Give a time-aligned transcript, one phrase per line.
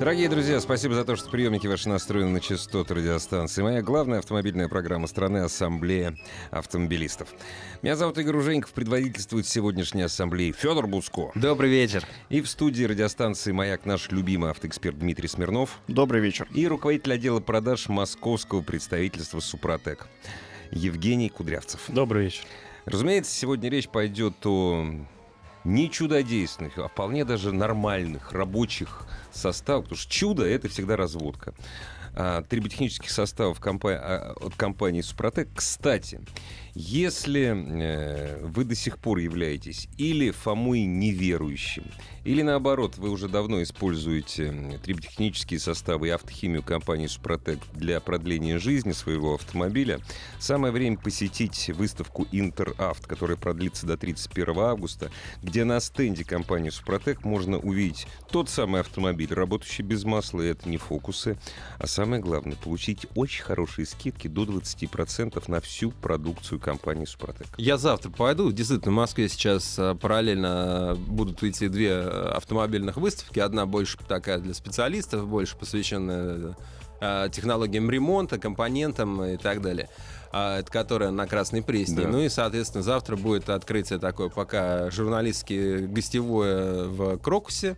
[0.00, 3.60] Дорогие друзья, спасибо за то, что приемники ваши настроены на частоту радиостанции.
[3.60, 6.16] Моя главная автомобильная программа страны— Ассамблея
[6.50, 7.28] автомобилистов.
[7.82, 11.32] Меня зовут Игорь Ужеников, предводительствует сегодняшней ассамблеи Федор Буско.
[11.34, 12.06] Добрый вечер.
[12.30, 15.78] И в студии радиостанции «Маяк» наш любимый автоэксперт Дмитрий Смирнов.
[15.86, 16.48] Добрый вечер.
[16.54, 20.06] И руководитель отдела продаж московского представительства «Супротек»
[20.70, 21.78] Евгений Кудрявцев.
[21.88, 22.44] Добрый вечер.
[22.86, 24.94] Разумеется, сегодня речь пойдет о
[25.64, 31.54] не чудодейственных, а вполне даже нормальных рабочих составах, потому что чудо— это всегда разводка.
[32.12, 35.48] А, триботехнических составов а, от компании «Супротек».
[35.54, 36.20] Кстати,
[36.74, 41.84] если э, вы до сих пор являетесь или Фомой неверующим,
[42.24, 48.92] или наоборот, вы уже давно используете триботехнические составы и автохимию компании «Супротек» для продления жизни
[48.92, 50.00] своего автомобиля,
[50.38, 55.10] самое время посетить выставку «Интеравт», которая продлится до 31 августа,
[55.42, 60.68] где на стенде компании «Супротек» можно увидеть тот самый автомобиль, работающий без масла, и это
[60.68, 61.38] не фокусы,
[61.78, 67.46] а самое главное, получить очень хорошие скидки до 20% на всю продукцию компании «Супротек».
[67.56, 68.52] Я завтра пойду.
[68.52, 73.38] Действительно, в Москве сейчас а, параллельно будут идти две а, автомобильных выставки.
[73.38, 76.56] Одна больше такая для специалистов, больше посвященная
[77.00, 79.88] а, технологиям ремонта, компонентам и так далее.
[80.32, 82.02] Это которая на Красной Пресне.
[82.02, 82.08] Да.
[82.08, 87.76] Ну и, соответственно, завтра будет открытие такое пока журналистское гостевое в Крокусе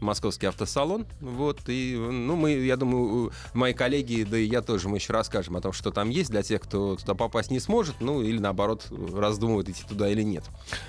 [0.00, 1.06] московский автосалон.
[1.20, 5.56] Вот, и, ну, мы, я думаю, мои коллеги, да и я тоже, мы еще расскажем
[5.56, 8.86] о том, что там есть для тех, кто туда попасть не сможет, ну, или наоборот,
[8.90, 10.44] раздумывает идти туда или нет.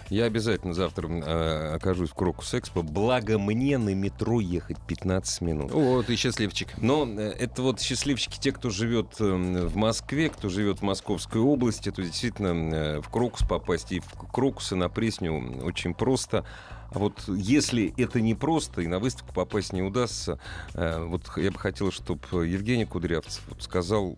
[0.10, 2.82] Я обязательно завтра э, окажусь в Крокус Экспо.
[2.82, 5.72] Благо мне на метро ехать 15 минут.
[5.74, 6.70] О, ты счастливчик.
[6.78, 11.42] Но э, это вот счастливчики те, кто живет э, в Москве, кто живет в Московской
[11.42, 16.46] области, то действительно э, в Крокус попасть и в Крокусы на Пресню очень просто.
[16.92, 20.40] А вот если это не просто и на выставку попасть не удастся,
[20.74, 24.18] э, вот я бы хотел, чтобы Евгений Кудрявцев сказал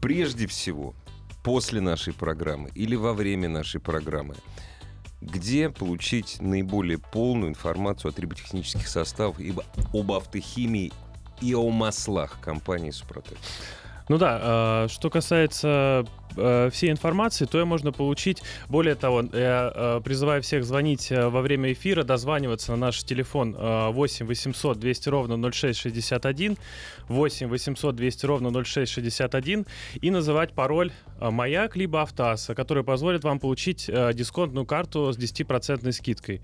[0.00, 0.94] прежде всего
[1.42, 4.34] после нашей программы или во время нашей программы,
[5.20, 9.54] где получить наиболее полную информацию о триботехнических составах и
[9.92, 10.92] об автохимии
[11.40, 13.38] и о маслах компании «Супротек».
[14.08, 16.04] Ну да, э, что касается
[16.36, 18.42] э, всей информации, то ее можно получить.
[18.68, 23.88] Более того, я э, призываю всех звонить во время эфира, дозваниваться на наш телефон э,
[23.92, 26.58] 8 800 200 ровно 0661,
[27.08, 33.86] 8 800 200 ровно 0661 и называть пароль «Маяк» либо «Автоаса», который позволит вам получить
[33.86, 36.42] дисконтную карту с 10% скидкой.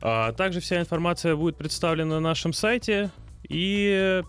[0.00, 3.10] Также вся информация будет представлена на нашем сайте
[3.48, 4.22] и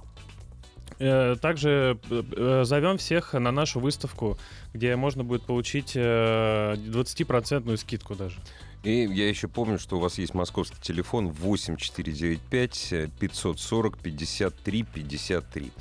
[1.41, 4.37] Также э, зовем всех на нашу выставку,
[4.73, 8.37] где можно будет получить э, 20% скидку даже.
[8.83, 15.71] И я еще помню, что у вас есть московский телефон 8495 540 53 53.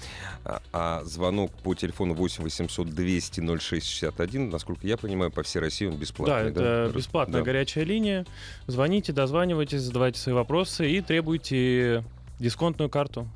[0.45, 5.87] А, а звонок по телефону 8 800 200 0661, насколько я понимаю, по всей России
[5.87, 6.51] он Да, бесплатный.
[6.51, 7.45] это бесплатная Да.
[7.45, 8.25] горячая линия.
[8.69, 12.05] Звоните, дозванивайтесь, задавайте свои вопросы и требуйте
[12.39, 13.27] дисконтную карту.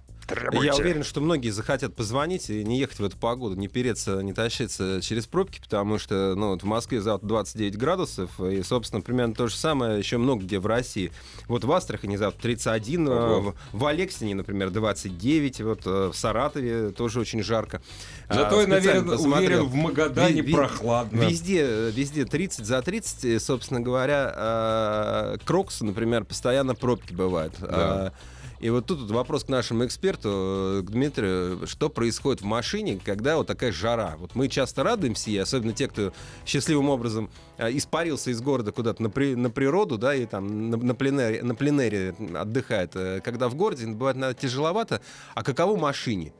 [0.52, 4.32] Я уверен, что многие захотят позвонить и не ехать в эту погоду, не переться, не
[4.32, 9.34] тащиться через пробки, потому что ну, вот в Москве завтра 29 градусов, и, собственно, примерно
[9.34, 11.12] то же самое еще много где в России.
[11.48, 13.54] Вот в Астрахани завтра 31, э, Ого.
[13.72, 17.80] в, в Алексине, например, 29, вот э, в Саратове тоже очень жарко.
[18.28, 19.62] Зато А, я, наверное, посмотрел.
[19.62, 21.20] уверен, в Магадане Ви- ви- прохладно.
[21.20, 27.54] Везде, везде 30 за 30, и, собственно говоря, э, Крокус, например, постоянно пробки бывают.
[27.60, 28.12] Да.
[28.60, 32.98] И вот тут вот вопрос к нашему эксперту, э, к Дмитрию, что происходит в машине,
[33.04, 34.16] когда вот такая жара?
[34.18, 36.12] Вот мы часто радуемся, и особенно те, кто
[36.46, 40.76] счастливым образом э, испарился из города куда-то на, при- на природу, да, и там на,
[40.78, 42.92] на пленэре, на пленэре отдыхает.
[42.96, 45.00] Э, Когда в городе, бывает, наверное, тяжеловато.
[45.34, 46.32] А каково машине?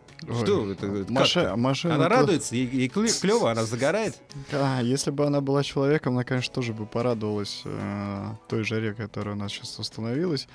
[0.42, 0.86] Что это?
[0.88, 1.10] как?
[1.10, 4.16] Маша- машина Она то- радуется, ей, ей клево, она загорает.
[4.50, 9.34] Да, если бы она была человеком, она, конечно, тоже бы порадовалась э, той жаре, которая
[9.34, 10.48] у нас сейчас установилась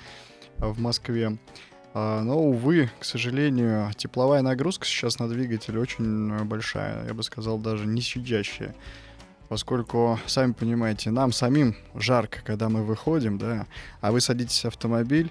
[0.58, 1.38] в Москве.
[1.94, 7.58] А, но, увы, к сожалению, тепловая нагрузка сейчас на двигатель очень большая, я бы сказал,
[7.58, 8.74] даже не щадящая.
[9.48, 13.66] Поскольку, сами понимаете, нам самим жарко, когда мы выходим, да,
[14.00, 15.30] а вы садитесь в автомобиль,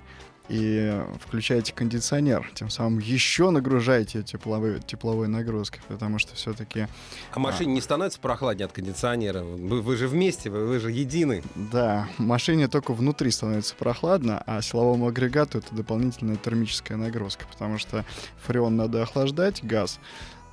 [0.49, 6.87] и включаете кондиционер, тем самым еще нагружаете тепловой, тепловой нагрузкой, потому что все-таки...
[7.33, 9.43] А машине не становится прохладнее от кондиционера?
[9.43, 11.43] Вы, вы же вместе, вы, вы же едины.
[11.55, 18.05] Да, машине только внутри становится прохладно, а силовому агрегату это дополнительная термическая нагрузка, потому что
[18.43, 19.99] фреон надо охлаждать, газ,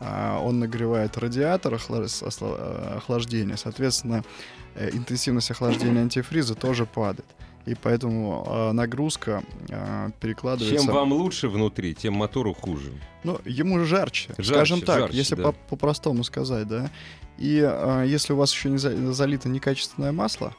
[0.01, 4.23] а он нагревает радиатор охлаждения, соответственно,
[4.75, 7.27] э, интенсивность охлаждения антифриза тоже падает
[7.69, 10.85] и поэтому э, нагрузка э, перекладывается...
[10.85, 12.93] Чем вам лучше внутри, тем мотору хуже.
[13.25, 15.53] Ну, ему жарче, жарче скажем так, жарче, если да.
[15.53, 16.91] по- простому сказать, да.
[17.37, 20.55] И э, если у вас еще не за- залито некачественное масло,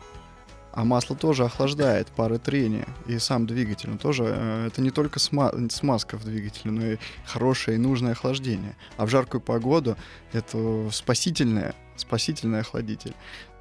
[0.72, 5.20] а масло тоже охлаждает пары трения, и сам двигатель, он тоже, э, это не только
[5.20, 8.76] сма- смазка в двигателе, но и хорошее и нужное охлаждение.
[8.98, 9.98] А в жаркую погоду
[10.32, 13.14] это спасительное, спасительный охладитель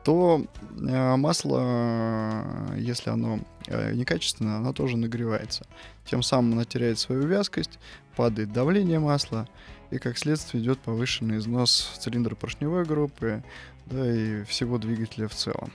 [0.08, 0.42] то
[0.80, 5.66] э, масло, э, если оно э, некачественное, оно тоже нагревается.
[6.06, 7.78] Тем самым оно теряет свою вязкость,
[8.16, 9.46] падает давление масла,
[9.90, 13.44] и как следствие идет повышенный износ цилиндра поршневой группы,
[13.84, 15.70] да и всего двигателя в целом.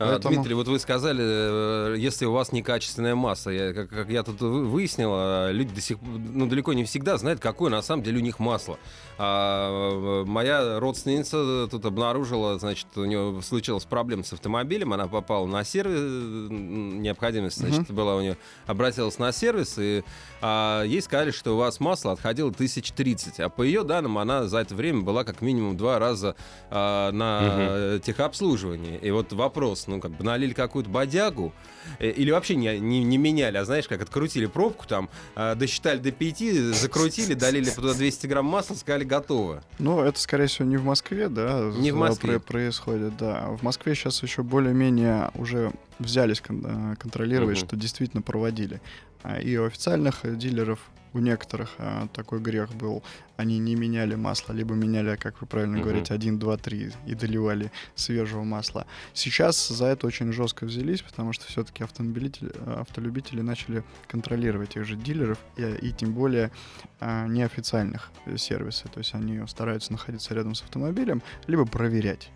[0.00, 4.08] А, Поэтому- Дмитрий, вот вы сказали, э, если у вас некачественная масса, я, как, как
[4.08, 7.82] я тут вы- выяснил, а, люди до сих ну, далеко не всегда знают, какое на
[7.82, 8.78] самом деле у них масло.
[9.18, 15.44] А, э, моя родственница тут обнаружила, значит, у нее случилась проблема с автомобилем, она попала
[15.46, 20.02] на сервис, необходимость, значит, была у нее, обратилась на сервис, и
[20.40, 24.60] а, ей сказали, что у вас масло отходило 1030, а по ее данным она за
[24.60, 26.36] это время была как минимум два раза
[26.70, 28.98] а, на техобслуживании.
[29.02, 31.52] И вот вопрос, ну, как бы налили какую-то бодягу,
[31.98, 35.98] э, или вообще не, не, не меняли, а знаешь, как открутили пробку там, а, досчитали
[35.98, 36.38] до 5,
[36.74, 39.62] закрутили, долили туда 200 грамм масла, сказали, готово.
[39.78, 42.38] Ну, это, скорее всего, не в Москве, да, Не в Москве.
[42.40, 43.48] про- происходит, да.
[43.50, 47.66] В Москве сейчас еще более-менее уже взялись кон- э, контролировать, Мгм.
[47.66, 48.80] что действительно проводили.
[49.22, 50.78] А, И у официальных э, дилеров,
[51.12, 53.02] у некоторых а, такой грех был,
[53.36, 55.82] они не меняли масло, либо меняли, как вы правильно Мгм.
[55.84, 58.86] говорите, 1, 2, 3 и доливали свежего масла.
[59.14, 64.96] Сейчас за это очень жестко взялись, потому что все-таки автомобилители, автолюбители начали контролировать тех же
[64.96, 66.50] дилеров и, и тем более
[67.00, 68.90] а, неофициальных сервисов.
[68.90, 72.30] То есть они стараются находиться рядом с автомобилем, либо проверять.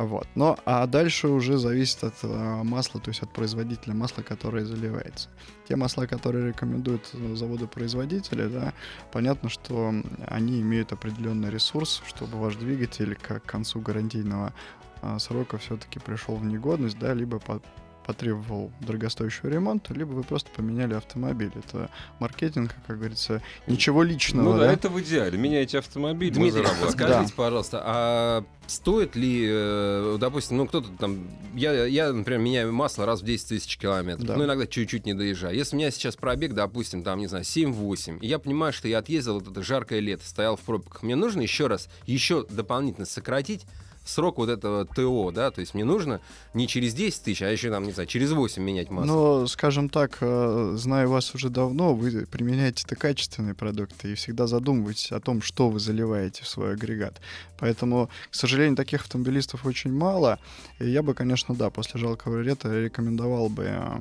[0.00, 0.26] Вот.
[0.34, 5.28] Но, а дальше уже зависит от э, масла, то есть от производителя масла, которое заливается.
[5.68, 8.72] Те масла, которые рекомендуют э, заводы-производители, да,
[9.12, 9.92] понятно, что
[10.26, 14.54] они имеют определенный ресурс, чтобы ваш двигатель к концу гарантийного
[15.02, 17.60] а, срока все-таки пришел в негодность, да, либо по-
[18.06, 21.50] потребовал дорогостоящего ремонта, либо вы просто поменяли автомобиль.
[21.54, 24.52] Это маркетинг, как говорится, ничего личного.
[24.52, 24.72] Ну да, да?
[24.72, 25.38] это в идеале.
[25.38, 26.90] Меняйте автомобиль, Дмитрий, заработаем.
[26.92, 33.04] скажите, пожалуйста, а стоит ли, э, допустим, ну кто-то там, я, я, например, меняю масло
[33.06, 34.36] раз в 10 тысяч километров, Да.
[34.36, 35.56] ну иногда чуть-чуть не доезжаю.
[35.56, 38.98] Если у меня сейчас пробег, допустим, там, не знаю, 7-8, и я понимаю, что я
[38.98, 43.66] отъездил вот это жаркое лето, стоял в пробках, мне нужно еще раз, еще дополнительно сократить
[44.10, 46.20] срок вот этого ТО, да, то есть мне нужно
[46.54, 49.06] не через 10 тысяч, а еще там, не знаю, через 8 менять масло.
[49.06, 55.12] Но, скажем так, э, знаю вас уже давно, вы применяете-то качественные продукты и всегда задумываетесь
[55.12, 57.20] о том, что вы заливаете в свой агрегат.
[57.58, 60.38] Поэтому, к сожалению, таких автомобилистов очень мало.
[60.78, 64.00] И я бы, конечно, да, после жалкого лета рекомендовал бы э,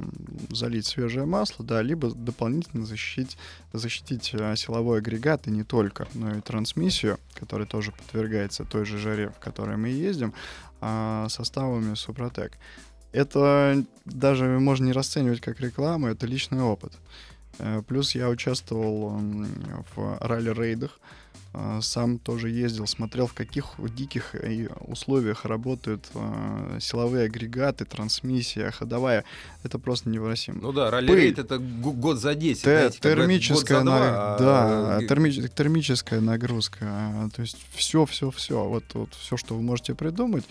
[0.50, 3.38] залить свежее масло, да, либо дополнительно защитить,
[3.74, 8.98] защитить э, силовой агрегат и не только, но и трансмиссию, которая тоже подвергается той же
[8.98, 10.34] жаре, в которой мы ездим,
[10.82, 12.54] а, составами Супротек.
[13.12, 16.94] Это даже можно не расценивать как рекламу, это личный опыт.
[17.58, 19.20] Э, Плюс я участвовал
[19.96, 21.00] в ралли-рейдах,
[21.82, 29.24] сам тоже ездил, смотрел, в каких диких э, условиях работают э, силовые агрегаты, трансмиссия, ходовая.
[29.64, 30.60] Это просто невыносимо.
[30.62, 32.64] Ну да, ралли-рейд это год за 10.
[32.64, 36.78] Те- знаете, термическая, год за два, на- а, да, э, терми- термическая нагрузка.
[36.82, 40.46] а, То есть все, все, все, вот, вот все, что вы можете придумать,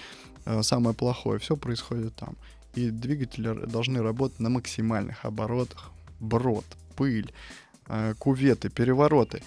[0.46, 2.34] э, самое плохое, все происходит там.
[2.74, 5.90] И двигатели должны работать на максимальных оборотах.
[6.20, 6.64] Брод,
[6.96, 7.32] пыль,
[7.88, 9.42] э, куветы, перевороты.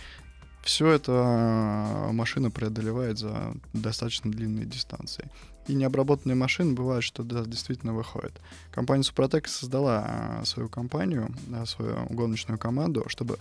[0.64, 5.28] Все это э, машина преодолевает за достаточно длинные дистанции.
[5.68, 8.34] И необработанные машины бывает, что да, действительно выходят.
[8.72, 13.38] Компания Супротек создала а, свою компанию, а, свою гоночную команду, чтобы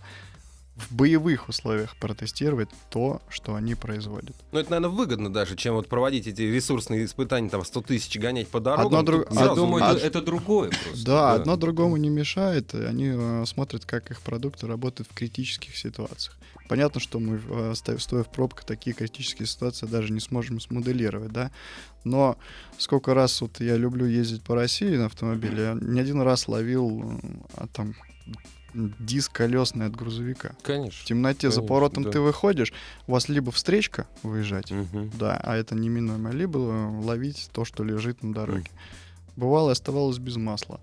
[0.81, 4.35] в боевых условиях протестировать то, что они производят.
[4.53, 8.49] Ну, это, наверное, выгодно даже, чем вот проводить эти ресурсные испытания, там, 100 тысяч гонять
[8.49, 8.87] по дорогам.
[8.87, 9.99] Одно друг- Я сразу думаю, видно.
[9.99, 11.05] это, это другое просто.
[11.05, 16.37] Да, одно другому не мешает, они э, смотрят, как их продукты работают в критических ситуациях.
[16.69, 21.51] Понятно, что мы, э, стоя в пробках, такие критические ситуации даже не сможем смоделировать, да.
[22.05, 22.37] Но
[22.79, 27.03] сколько раз вот я люблю ездить по России на автомобиле, я не один раз ловил
[27.03, 27.19] э,
[27.57, 27.95] а, там
[28.75, 30.55] диск колесный от грузовика.
[30.61, 31.07] В Конечно.
[31.07, 32.11] темноте за Конечно, поворотом да.
[32.11, 32.73] ты выходишь,
[33.07, 35.11] у вас либо встречка выезжать, Мгм.
[35.19, 38.71] да, а это неминуемо, либо ловить то, что лежит на дороге.
[39.37, 40.81] Бывало, оставалось без масла.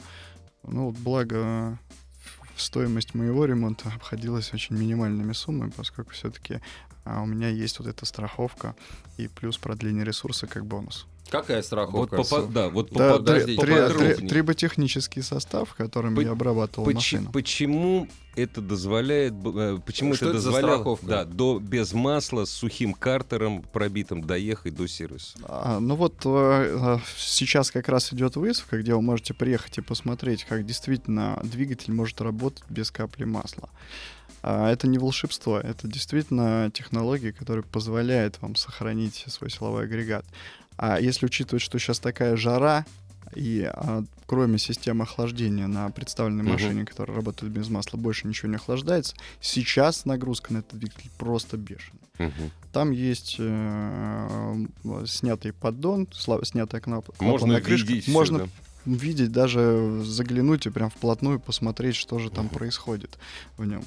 [0.63, 1.79] Ну, вот благо
[2.55, 6.59] стоимость моего ремонта обходилась очень минимальными суммами, поскольку все-таки
[7.05, 8.75] у меня есть вот эта страховка
[9.17, 11.07] и плюс продление ресурса как бонус.
[11.29, 12.17] Какая Вот страховка?
[12.17, 13.57] попа- да, вот Да, попадай- три-
[14.17, 17.31] три- триботехнический состав, которым По- я обрабатывал Поч- машину.
[17.31, 21.05] Почему это дозволяет, э, почему Что это это дозволяло, страховка?
[21.07, 25.37] да, до без масла с сухим картером пробитым доехать до сервиса?
[25.43, 30.43] А, ну вот э, сейчас как раз идет выставка, где вы можете приехать и посмотреть,
[30.45, 33.69] как действительно двигатель может работать без капли масла.
[34.43, 40.25] А, это не волшебство, это действительно технология, которая позволяет вам сохранить свой силовой агрегат.
[40.77, 42.85] А если учитывать, что сейчас такая жара,
[43.35, 46.53] и а, кроме системы охлаждения на представленной Мгм.
[46.53, 51.57] машине, которая работает без масла, больше ничего не охлаждается, сейчас нагрузка на этот двигатель просто
[51.57, 51.99] бешеная.
[52.19, 52.51] Мгм.
[52.71, 54.65] Там есть э,
[55.07, 57.87] снятый поддон, снятая кнап- Можно клапанная крышка.
[57.89, 58.47] видеть Можно да.
[58.85, 62.53] видеть, даже заглянуть и прям вплотную посмотреть, что же там Мгм.
[62.55, 63.17] происходит
[63.57, 63.83] в нем.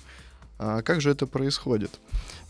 [0.62, 1.98] А как же это происходит?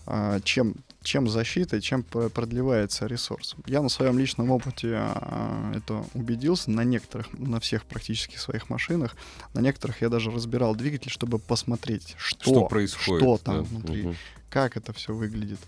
[0.05, 0.75] А, чем,
[1.05, 3.55] чем защита и чем продлевается ресурс?
[3.67, 9.15] Я на своем личном опыте а, это убедился на некоторых, на всех практически своих машинах.
[9.55, 13.23] На некоторых я даже разбирал двигатель, чтобы посмотреть, что, Что происходит?
[13.23, 13.63] что там да.
[13.63, 14.17] внутри Мгм.
[14.49, 15.61] как это все выглядит.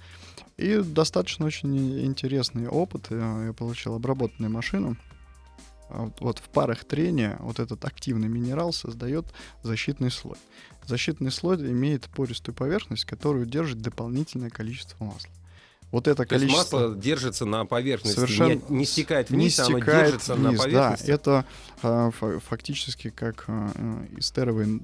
[0.56, 3.94] И достаточно очень интересный опыт э, я получил.
[3.94, 4.96] Обработанную машину.
[5.94, 9.26] А Вот, в парах трения вот этот активный минерал создает
[9.62, 10.38] защитный слой.
[10.86, 15.30] Защитный слой имеет пористую поверхность, которая держит дополнительное количество масла.
[15.90, 19.66] Вот это То количество масло держится на поверхности, Совершенно не, не стекает не вниз, а
[19.66, 21.06] оно стекает держится на вниз, поверхности.
[21.06, 21.44] Да, это
[21.82, 24.80] а, фа- фактически как а, эстеровый,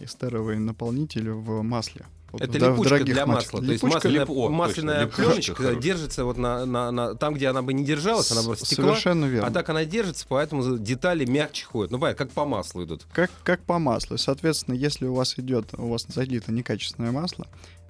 [0.00, 2.06] эстеровый наполнитель в масле.
[2.40, 3.60] Это да- липучка для масла.
[3.60, 5.80] То есть масляная, лип- о, масляная точно, пленочка хорошая.
[5.80, 8.84] держится вот на, на- на- там, где она бы не держалась, она бы С- стекла.
[8.86, 9.48] Совершенно верно.
[9.48, 11.90] А так она держится, поэтому детали мягче ходят.
[11.90, 13.06] Ну, понятно, как по маслу идут.
[13.12, 14.18] Как, как по маслу.
[14.18, 17.46] Соответственно, если у вас идет, у вас залито некачественное масло,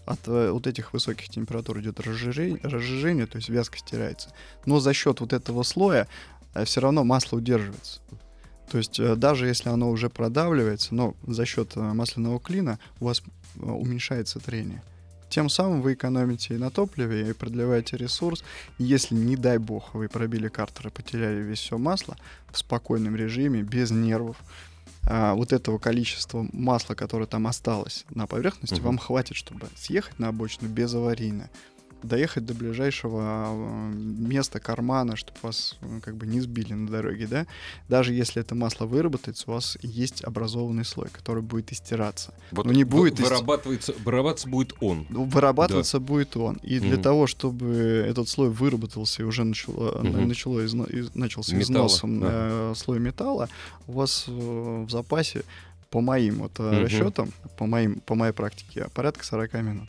[0.06, 4.30] от э, вот этих высоких температур идет разжижение, разжижение, то есть вязкость теряется.
[4.66, 6.08] Но за счет вот этого слоя
[6.64, 8.00] все равно масло удерживается.
[8.70, 13.06] То есть э, даже если оно уже продавливается, но за счет э, масляного клина у
[13.06, 14.82] вас э, уменьшается трение.
[15.30, 18.44] Тем самым вы экономите и на топливе, и продлеваете ресурс.
[18.78, 22.16] Если, не дай бог, вы пробили картер и потеряли весь все масло
[22.52, 24.36] в спокойном режиме, без нервов,
[25.06, 28.84] а, вот этого количества масла, которое там осталось на поверхности, Мгм.
[28.84, 31.50] вам хватит, чтобы съехать на обочину без аварийно,
[32.02, 37.26] доехать до ближайшего э, места кармана, чтобы вас э, как бы не сбили на дороге,
[37.26, 37.46] да.
[37.88, 42.34] Даже если это масло выработается, у вас есть образованный слой, который будет истираться.
[42.50, 45.06] Вот Ну, не будет ист- вырабатывается, вырабатываться будет он.
[45.08, 46.56] Ну, Вырабатываться будет он.
[46.62, 47.02] И для Мгм.
[47.02, 47.66] того, чтобы
[48.06, 50.28] этот слой выработался и уже начало, Мгм.
[50.28, 52.28] начало изно- из- начался Металла, износом ага.
[52.30, 53.48] э, слой металла,
[53.86, 55.42] у вас э, в запасе,
[55.90, 56.82] по моим вот, э, Мгм.
[56.84, 59.88] расчетам, по, моим, по моей практике, порядка 40 минут.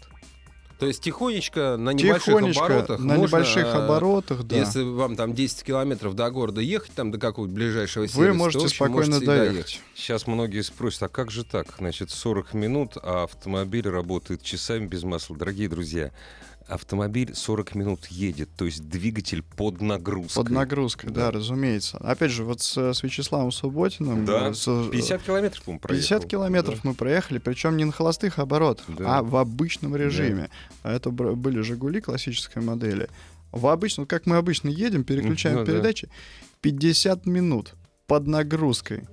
[0.80, 4.58] То есть тихонечко на небольших Тихонечко, оборотах на можно, небольших э, оборотах, да.
[4.58, 8.34] Если вам там 10 километров до города ехать, там до какого-то ближайшего сервиса, Вы то,
[8.34, 9.82] можете общем, спокойно можете и доехать.
[9.96, 11.68] Сейчас многие спросят, а как же так?
[11.78, 15.38] Значит, 40 минут, а автомобиль работает часами без масла.
[15.38, 16.12] Дорогие друзья,
[16.68, 20.44] автомобиль 40 минут едет, то есть двигатель под нагрузкой.
[20.44, 21.26] Под нагрузкой, да.
[21.26, 21.32] Да.
[21.32, 21.98] разумеется.
[21.98, 24.26] Опять же, вот с, с Вячеславом Субботиным...
[24.26, 26.08] Да, э, с- 50 километров, по-моему, проехал.
[26.16, 29.20] 50 километров мы проехали, причем не на холостых оборотах, Да.
[29.20, 30.50] а в обычном режиме.
[30.84, 33.10] А Это были Жигули классической модели.
[33.52, 35.72] В обычном, как мы обычно едем, переключаем ну да.
[35.72, 36.10] передачи,
[36.62, 37.74] 50 минут
[38.08, 39.04] под нагрузкой.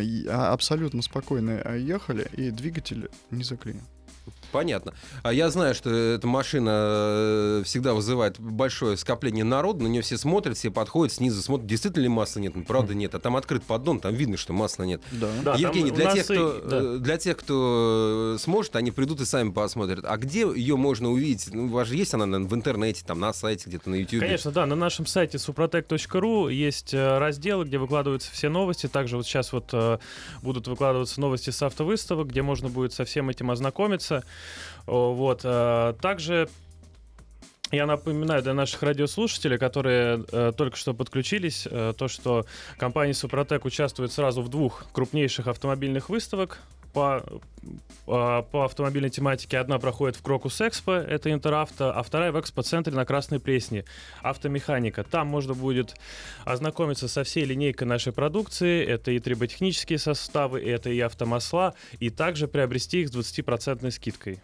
[0.00, 3.82] И- а, Абсолютно спокойно ехали, и двигатель не заклинил.
[4.54, 4.94] Понятно.
[5.24, 10.16] А я знаю, что эта машина э, всегда вызывает большое скопление народа, на нее все
[10.16, 12.54] смотрят, все подходят, снизу смотрят, действительно ли масла нет.
[12.54, 13.16] Ну, правда нет.
[13.16, 15.02] А там открыт поддон, там видно, что масла нет.
[15.10, 15.56] Да.
[15.56, 16.80] Евгений, для тех, и- кто, да.
[16.80, 20.04] э, для тех, кто э, сможет, они придут и сами посмотрят.
[20.04, 21.52] А где ее можно увидеть?
[21.52, 24.20] Ну, у вас же есть она наверное, в интернете, там на сайте, где-то на YouTube.
[24.20, 28.86] Конечно, да, на нашем сайте suprotec.ru есть разделы, где выкладываются все новости.
[28.86, 29.74] Также вот сейчас вот
[30.42, 34.22] будут выкладываться новости с автовыставок, где можно будет со всем этим ознакомиться.
[34.86, 35.40] Вот.
[35.44, 36.48] э, Также
[37.70, 42.46] я напоминаю для наших радиослушателей, которые э, только что подключились, э, то, что
[42.78, 46.60] компания Супротек участвует сразу в двух крупнейших автомобильных выставок
[46.94, 47.22] по,
[48.06, 52.94] а, по автомобильной тематике одна проходит в Крокус Экспо, это Интеравто, а вторая в Экспо-центре
[52.94, 53.84] на Красной Пресне,
[54.22, 55.04] автомеханика.
[55.04, 55.94] Там можно будет
[56.44, 62.48] ознакомиться со всей линейкой нашей продукции, это и триботехнические составы, это и автомасла, и также
[62.48, 64.40] приобрести их с 20% скидкой.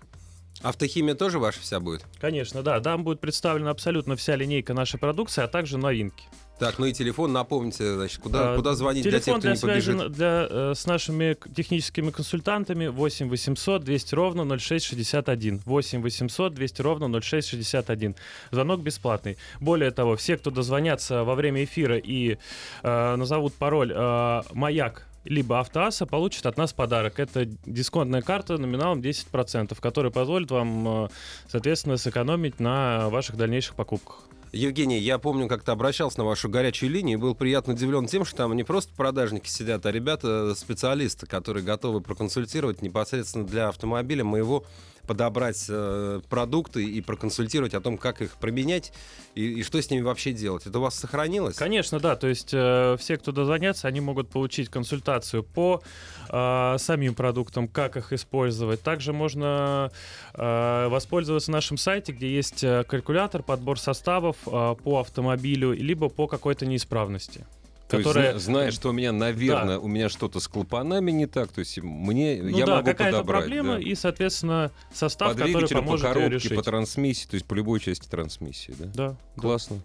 [0.62, 2.04] Автохимия тоже ваша вся будет?
[2.20, 2.80] Конечно, да.
[2.80, 6.24] Там будет представлена абсолютно вся линейка нашей продукции, а также новинки.
[6.60, 9.58] Так, ну и телефон, напомните, значит, куда, а, куда звонить для тех, кто для не
[9.58, 9.94] побежит?
[9.94, 15.62] Телефон для, э, с нашими техническими консультантами 8 800 200 ровно 0661.
[15.64, 18.14] 8 800 200 ровно 0661.
[18.50, 19.38] Звонок бесплатный.
[19.58, 22.36] Более того, все, кто дозвонятся во время эфира и
[22.82, 27.18] э, назовут пароль э, «Маяк» либо Автоаса получит от нас подарок.
[27.18, 31.08] Это дисконтная карта номиналом 10%, которая позволит вам, э,
[31.48, 34.24] соответственно, сэкономить на ваших дальнейших покупках.
[34.52, 38.38] Евгений, я помню, как-то обращался на вашу горячую линию и был приятно удивлен тем, что
[38.38, 44.64] там не просто продажники сидят, а ребята, специалисты, которые готовы проконсультировать непосредственно для автомобиля моего
[45.10, 48.92] подобрать э, продукты и проконсультировать о том, как их применять
[49.34, 50.66] и, и что с ними вообще делать.
[50.66, 51.56] Это у вас сохранилось?
[51.56, 52.14] Конечно, да.
[52.14, 55.82] То есть э, все, кто дозвонятся, они могут получить консультацию по
[56.28, 58.82] э, самим продуктам, как их использовать.
[58.82, 59.90] Также можно
[60.34, 66.28] э, воспользоваться нашим сайте, где есть э, калькулятор, подбор составов э, по автомобилю, либо по
[66.28, 67.44] какой-то неисправности.
[67.90, 68.34] То которая...
[68.34, 69.80] есть, зная, что у меня, наверное, да.
[69.80, 73.18] у меня что-то с клапанами не так, то есть мне ну я да, могу какая-то
[73.18, 73.44] подобрать.
[73.44, 73.80] проблема да.
[73.80, 76.54] и, соответственно, состав, Под который поможет по коробке, решить.
[76.54, 78.86] по трансмиссии, то есть по любой части трансмиссии, да?
[78.94, 79.16] Да.
[79.36, 79.76] Классно.
[79.76, 79.82] Да.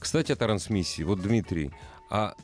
[0.00, 1.02] Кстати, о трансмиссии.
[1.02, 1.70] Вот, Дмитрий,
[2.10, 2.34] а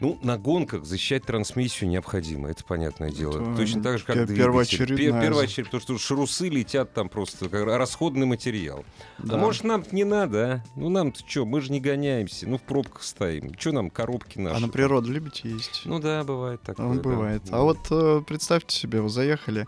[0.00, 3.40] ну, на гонках защищать трансмиссию необходимо, это понятное дело.
[3.40, 4.36] Это Точно так же, как двигатель.
[4.36, 5.22] Первоочередная...
[5.22, 8.84] Первоочередная, потому что шрусы летят там просто как расходный материал.
[9.18, 9.34] А да.
[9.34, 10.64] А может, нам не надо, а?
[10.76, 13.52] Ну, нам-то что, мы же не гоняемся, ну, в пробках стоим.
[13.58, 14.56] Что нам коробки наши?
[14.56, 15.82] А на природу любите есть?
[15.84, 16.86] Ну да, бывает такое.
[16.86, 17.42] Ну, бывает.
[17.46, 17.58] Да.
[17.58, 19.66] А вот э, представьте себе, вы заехали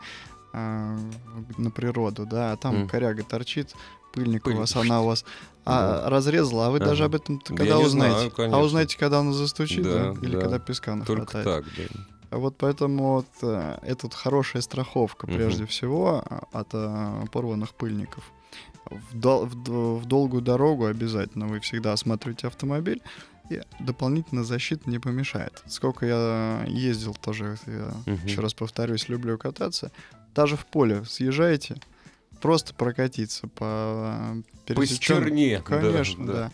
[0.53, 0.99] э,
[1.59, 2.89] на природу, да, а там mm.
[2.89, 3.75] коряга торчит,
[4.13, 4.55] пыльник Пыль.
[4.55, 5.25] у вас, она у вас
[5.65, 6.11] а, да.
[6.11, 6.87] разрезала, а вы ага.
[6.87, 8.31] даже об этом когда узнаете?
[8.35, 10.27] Знаю, а узнаете, когда она застучит, да, да?
[10.27, 10.41] или да.
[10.41, 11.29] когда песка нахватает?
[11.29, 12.01] Только так, да.
[12.31, 15.35] А вот поэтому вот, э, это вот хорошая страховка, угу.
[15.35, 18.31] прежде всего, а, от а, порванных пыльников.
[18.85, 23.03] В, дол- в, в долгую дорогу обязательно вы всегда осматриваете автомобиль,
[23.51, 25.63] и дополнительная защита не помешает.
[25.67, 28.21] Сколько я ездил тоже, я угу.
[28.25, 29.91] еще раз повторюсь, люблю кататься,
[30.35, 31.77] даже в поле съезжаете,
[32.41, 35.17] просто прокатиться по пересечен...
[35.17, 35.63] По стерне.
[35.65, 36.33] Конечно, да.
[36.33, 36.53] да.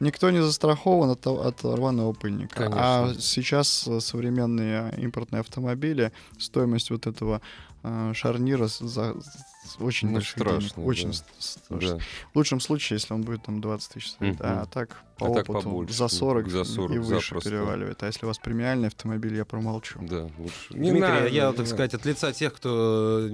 [0.00, 2.54] Никто не застрахован от, от рваного пыльника.
[2.54, 2.80] Конечно.
[2.80, 7.40] А сейчас современные импортные автомобили, стоимость вот этого
[7.77, 7.77] э,
[8.14, 9.14] шарнира за,
[9.80, 10.88] очень ну, больших страшно, денег.
[10.88, 11.18] Очень да.
[11.38, 11.98] страшно.
[11.98, 11.98] Да.
[12.32, 14.34] В лучшем случае, если он будет там 20 тысяч стоить.
[14.34, 14.38] Uh-huh.
[14.38, 15.94] Да, а так по а опыту так побольше.
[15.94, 17.50] за 40, за 40 и выше запросто.
[17.50, 18.02] переваливает.
[18.02, 19.98] А если у вас премиальный автомобиль, я промолчу.
[20.02, 20.54] Да, лучше.
[20.70, 23.28] Не Дмитрий, надо, я, так сказать, от лица тех, кто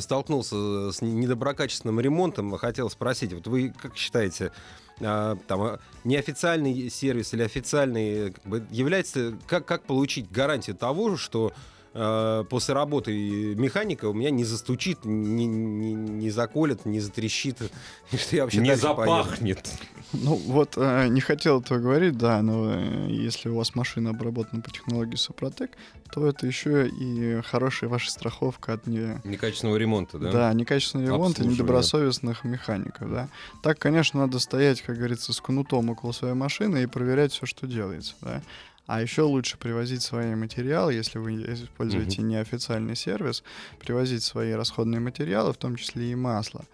[0.00, 4.52] столкнулся с недоброкачественным ремонтом, хотел спросить, вот вы как считаете,
[5.00, 11.16] а, там, а, неофициальный сервис или официальный как бы, является, как, как получить гарантию того,
[11.16, 11.52] что
[11.98, 17.58] э, после работы механика у меня не застучит, не, не, не заколет, не затрещит,
[18.16, 19.62] что я вообще не запахнет.
[19.62, 19.98] Поеду.
[20.12, 24.62] Ну вот, э, не хотел этого говорить, да, но э, если у вас машина обработана
[24.62, 25.72] по технологии Супротек,
[26.12, 29.20] то это еще и хорошая ваша страховка от не...
[29.24, 30.32] некачественного ремонта, да?
[30.32, 33.28] Да, некачественного ремонта, недобросовестных механиков, да.
[33.62, 37.66] Так, конечно, надо стоять, как говорится, с кнутом около своей машины и проверять все, что
[37.66, 38.42] делается, да.
[38.88, 42.24] А еще лучше привозить свои материалы, если вы используете mm-hmm.
[42.24, 43.44] неофициальный сервис,
[43.78, 46.64] привозить свои расходные материалы, в том числе и масло,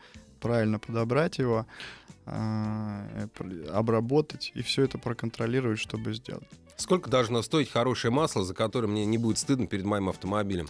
[0.41, 1.67] правильно подобрать его,
[2.27, 3.27] э,
[3.73, 6.47] обработать и все это проконтролировать, чтобы сделать.
[6.77, 10.69] Сколько должно стоить хорошее масло, за которое мне не будет стыдно перед моим автомобилем?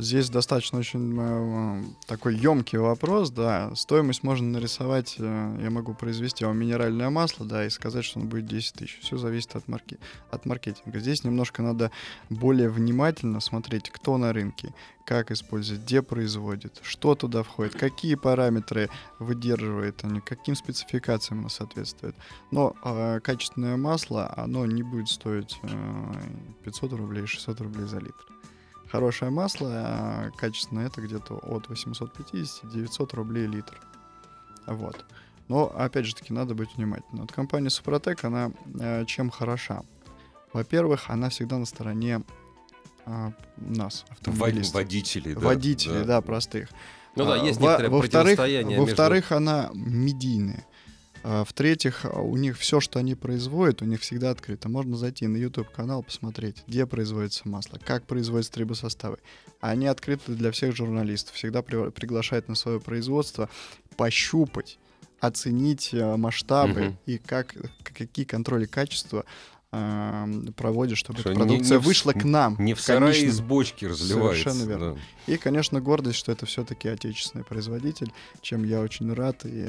[0.00, 3.74] Здесь достаточно очень э, такой емкий вопрос, да.
[3.74, 8.28] Стоимость можно нарисовать, э, я могу произвести вам минеральное масло, да, и сказать, что он
[8.28, 8.98] будет 10 тысяч.
[9.02, 9.98] Все зависит от, марки,
[10.30, 11.00] от маркетинга.
[11.00, 11.90] Здесь немножко надо
[12.30, 14.72] более внимательно смотреть, кто на рынке,
[15.04, 22.16] как использует, где производит, что туда входит, какие параметры выдерживает они, каким спецификациям оно соответствует.
[22.50, 26.12] Но э, качественное масло, оно не будет стоить э,
[26.64, 28.30] 500 рублей, 600 рублей за литр.
[28.90, 33.80] Хорошее масло, а качественное, это где-то от 850-900 рублей литр.
[34.66, 35.04] Вот.
[35.48, 37.22] Но, опять же таки, надо быть внимательным.
[37.22, 39.82] Вот компания Супротек, она э, чем хороша?
[40.52, 42.22] Во-первых, она всегда на стороне
[43.06, 44.74] э, нас, автомобилистов.
[44.74, 45.40] Водителей, да.
[45.40, 46.68] Водителей, да, да простых.
[47.16, 49.36] Ну да, есть а, некоторое во, во-вторых, во-вторых, между...
[49.36, 50.66] она медийная.
[51.22, 54.68] А, В-третьих, а, у них все, что они производят, у них всегда открыто.
[54.68, 59.18] Можно зайти на YouTube-канал, посмотреть, где производится масло, как производятся трибосоставы.
[59.60, 61.34] Они открыты для всех журналистов.
[61.34, 63.50] Всегда при- приглашают на свое производство
[63.96, 64.78] пощупать,
[65.20, 66.98] оценить э, масштабы Мгм.
[67.04, 69.24] и как, какие контроли качества
[69.72, 72.56] а, проводят, чтобы Что эта не- продукция не в с- вышла к нам.
[72.58, 74.42] Не в сарае из бочки разливается.
[74.50, 74.94] Совершенно верно.
[75.26, 75.32] да.
[75.32, 79.44] И, конечно, гордость, что это все-таки отечественный производитель, чем я очень рад.
[79.44, 79.68] И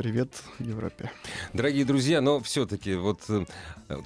[0.00, 1.10] привет Европе.
[1.52, 3.44] Дорогие друзья, но все-таки вот э,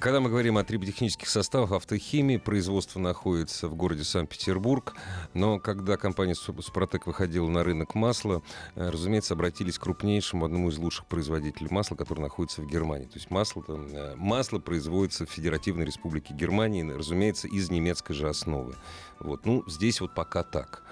[0.01, 4.93] когда мы говорим о триботехнических составах автохимии, производство находится в городе Санкт-Петербург,
[5.33, 8.43] но когда компания Су- Супротек выходила на рынок масла,
[8.75, 13.05] э, разумеется, обратились к крупнейшему, одному из лучших производителей масла, который находится в Германии.
[13.05, 18.27] То есть масло, там, э, масло производится в Федеративной Республике Германии, разумеется, из немецкой же
[18.27, 18.75] основы.
[19.21, 20.83] Вот, ну, здесь вот пока так.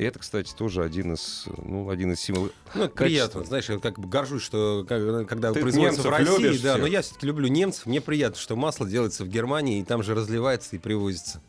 [0.00, 2.52] И это, кстати, тоже один из, ну, один из символов.
[2.74, 3.04] Ну, Качество.
[3.04, 6.78] приятно, знаешь, я как бы горжусь, что как- когда Ты производится в России, да, всех?
[6.78, 10.14] но я все-таки люблю немцев, мне приятно, что масло делается в Германии, и там же
[10.14, 11.42] разливается и привозится.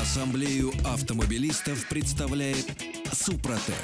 [0.00, 2.64] Ассамблею автомобилистов представляет
[3.12, 3.74] Супротек.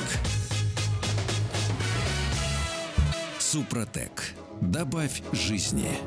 [3.41, 4.35] Супротек.
[4.61, 5.99] Добавь жизни.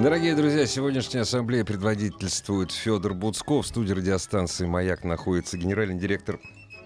[0.00, 3.64] Дорогие друзья, сегодняшняя ассамблея предводительствует Федор Буцков.
[3.64, 6.40] В студии радиостанции «Маяк» находится генеральный директор...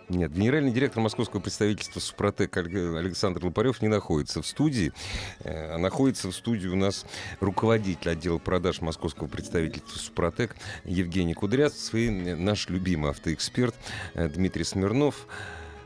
[0.08, 4.92] Нет, генеральный директор московского представительства «Супротек» Александр Лопарев не находится в студии,
[5.40, 7.04] э, а находится в студии у нас
[7.40, 13.74] руководитель отдела продаж московского представительства «Супротек» Евгений Кудряцов и наш любимый автоэксперт
[14.14, 15.26] э, Дмитрий Смирнов.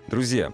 [0.07, 0.53] Друзья,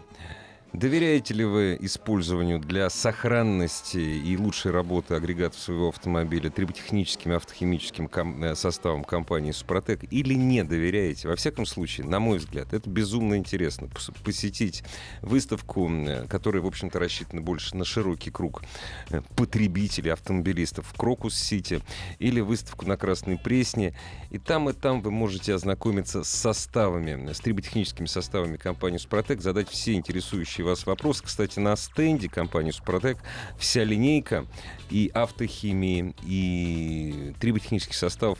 [0.74, 8.06] Доверяете ли вы использованию для сохранности и лучшей работы агрегатов своего автомобиля триботехническим и автохимическим
[8.06, 11.28] ком- э, составам компании «Супротек» или не доверяете?
[11.28, 13.86] Во всяком случае, на мой взгляд, это безумно интересно.
[13.86, 14.84] Пос- Посетить
[15.22, 18.62] выставку, э, которая, в общем-то, рассчитана больше на широкий круг
[19.08, 21.80] э, потребителей, автомобилистов в Крокус-Сити
[22.18, 23.98] или выставку на Красной Пресне.
[24.30, 29.70] И там, и там вы можете ознакомиться с составами, с триботехническими составами компании «Супротек», задать
[29.70, 31.24] все интересующие вас вопросы.
[31.24, 33.18] Кстати, на стенде компании «Супротек»
[33.58, 34.46] вся линейка
[34.90, 38.38] и автохимии, и триботехнических составов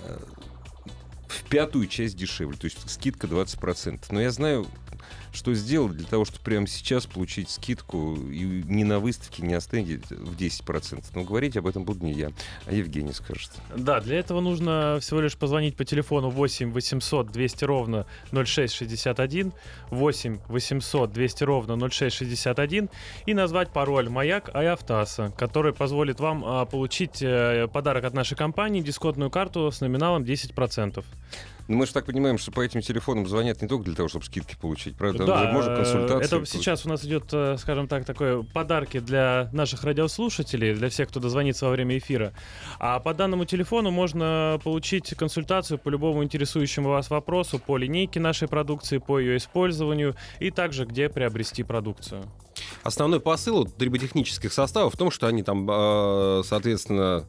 [0.00, 0.18] э,
[1.28, 4.00] в пятую часть дешевле, то есть скидка 20%.
[4.10, 4.66] Но я знаю,
[5.34, 9.60] что сделать для того, чтобы прямо сейчас получить скидку и не на выставке, не на
[9.60, 11.04] стенде в 10%.
[11.14, 12.30] Но говорить об этом буду не я,
[12.66, 13.50] а Евгений скажет.
[13.76, 19.52] Да, для этого нужно всего лишь позвонить по телефону 8 800 200 ровно 0661,
[19.90, 22.88] 8 800 200 ровно 0661
[23.26, 28.80] и назвать пароль «Маяк Айавтаса», который позволит вам а, получить э, подарок от нашей компании,
[28.80, 31.04] дисконтную карту с номиналом 10%.
[31.66, 34.24] Ну, мы же так понимаем, что по этим телефонам звонят не только для того, чтобы
[34.24, 35.24] скидки получить, правда?
[35.24, 36.36] Да, можно консультации.
[36.36, 41.08] Это сейчас у нас идет, э, скажем так, такое подарки для наших радиослушателей, для всех,
[41.08, 42.34] кто дозвонится во время эфира.
[42.78, 48.46] А по данному телефону можно получить консультацию по любому интересующему вас вопросу, по линейке нашей
[48.46, 52.24] продукции, по ее использованию и также где приобрести продукцию.
[52.82, 57.26] Основной посыл вот триботехнических составов в том, что они там, э, соответственно,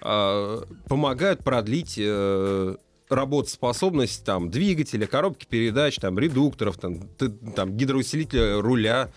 [0.00, 2.76] э, помогают продлить э,
[3.08, 9.10] работоспособность там двигателя, коробки передач, там редукторов, там, т- там гидроусилителя руля.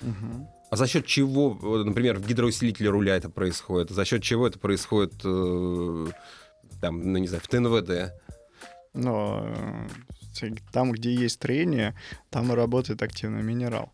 [0.69, 3.89] А за счет чего, э, например, в гидроусилителе руля это происходит?
[3.91, 6.07] За счет чего это происходит, э,
[6.81, 8.13] там, ну не знаю, в ТНВД?
[8.93, 11.95] Но э, там, где есть трение,
[12.29, 13.93] там и работает активный минерал.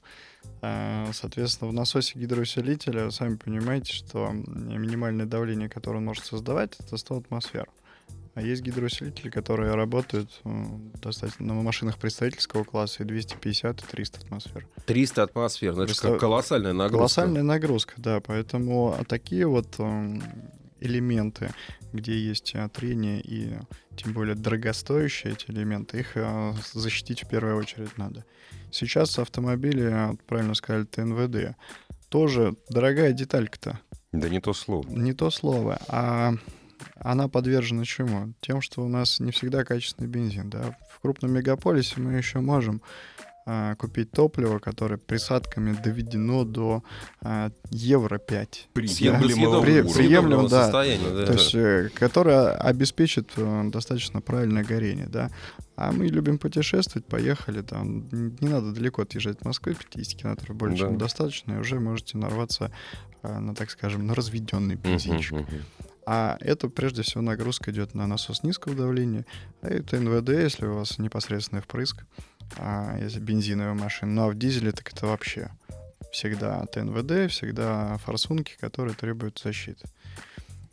[0.63, 6.97] Э, Соответственно, в насосе гидроусилителя, сами понимаете, что минимальное давление, которое он может создавать, это
[6.97, 7.67] 100 атмосфер.
[8.35, 10.65] А есть гидроусилители, которые работают э,
[11.01, 14.67] достаточно на машинах представительского класса и 250 и 300 атмосфер.
[14.87, 16.97] 300 атмосфер, ну, это Представ- колоссальная нагрузка.
[16.97, 18.21] Колоссальная нагрузка, да.
[18.21, 20.23] Поэтому а такие вот эм,
[20.79, 21.51] элементы,
[21.91, 23.53] где есть э, трение и
[23.95, 28.25] тем более дорогостоящие эти элементы, их э, защитить в первую очередь надо.
[28.71, 31.55] Сейчас автомобили, э, правильно сказали, ТНВД,
[32.09, 33.79] тоже дорогая деталька-то.
[34.11, 34.87] Да не то слово.
[34.89, 36.33] Не то слово, а
[36.95, 38.33] она подвержена чему?
[38.41, 40.49] Тем, что у нас не всегда качественный бензин.
[40.49, 40.75] Да?
[40.91, 42.81] В крупном мегаполисе мы еще можем
[43.45, 46.81] а, купить топливо, которое присадками доведено до
[47.21, 48.69] а, евро 5.
[48.73, 49.93] Приемлемого При- уровня.
[49.93, 50.63] приемлемо, да.
[50.63, 51.09] состояния.
[51.11, 51.25] да.
[51.25, 55.29] То есть, э, которое обеспечит э, достаточно правильное горение, да.
[55.75, 60.77] А мы любим путешествовать, поехали, там, не надо далеко отъезжать от Москвы, 50 километров более
[60.77, 61.05] чем Да.
[61.05, 62.71] достаточно, и уже можете нарваться
[63.23, 65.33] э, на, так скажем, на разведенный бензинчик.
[65.33, 65.63] Мгм, мгм.
[66.05, 69.25] А это прежде всего нагрузка идет на насос низкого давления,
[69.61, 72.03] а это НВД, если у вас непосредственный впрыск,
[72.57, 74.11] а если бензиновая машина.
[74.11, 75.49] Ну а в дизеле так это вообще
[76.11, 79.87] всегда ТНВД, всегда форсунки, которые требуют защиты.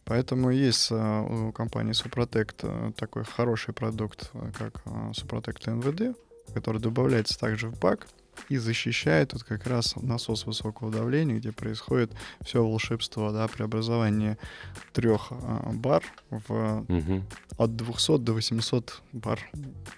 [0.04, 6.16] Поэтому есть э, у компании Супротект э, такой хороший продукт, э, как э, Супротект ТНВД,
[6.52, 8.08] который добавляется также в бак
[8.48, 12.12] и защищает вот как раз насос высокого давления, где происходит
[12.44, 14.38] все волшебство, да, преобразование
[14.92, 17.24] трех э, бар в Мгм.
[17.58, 19.40] от 200 до 800 бар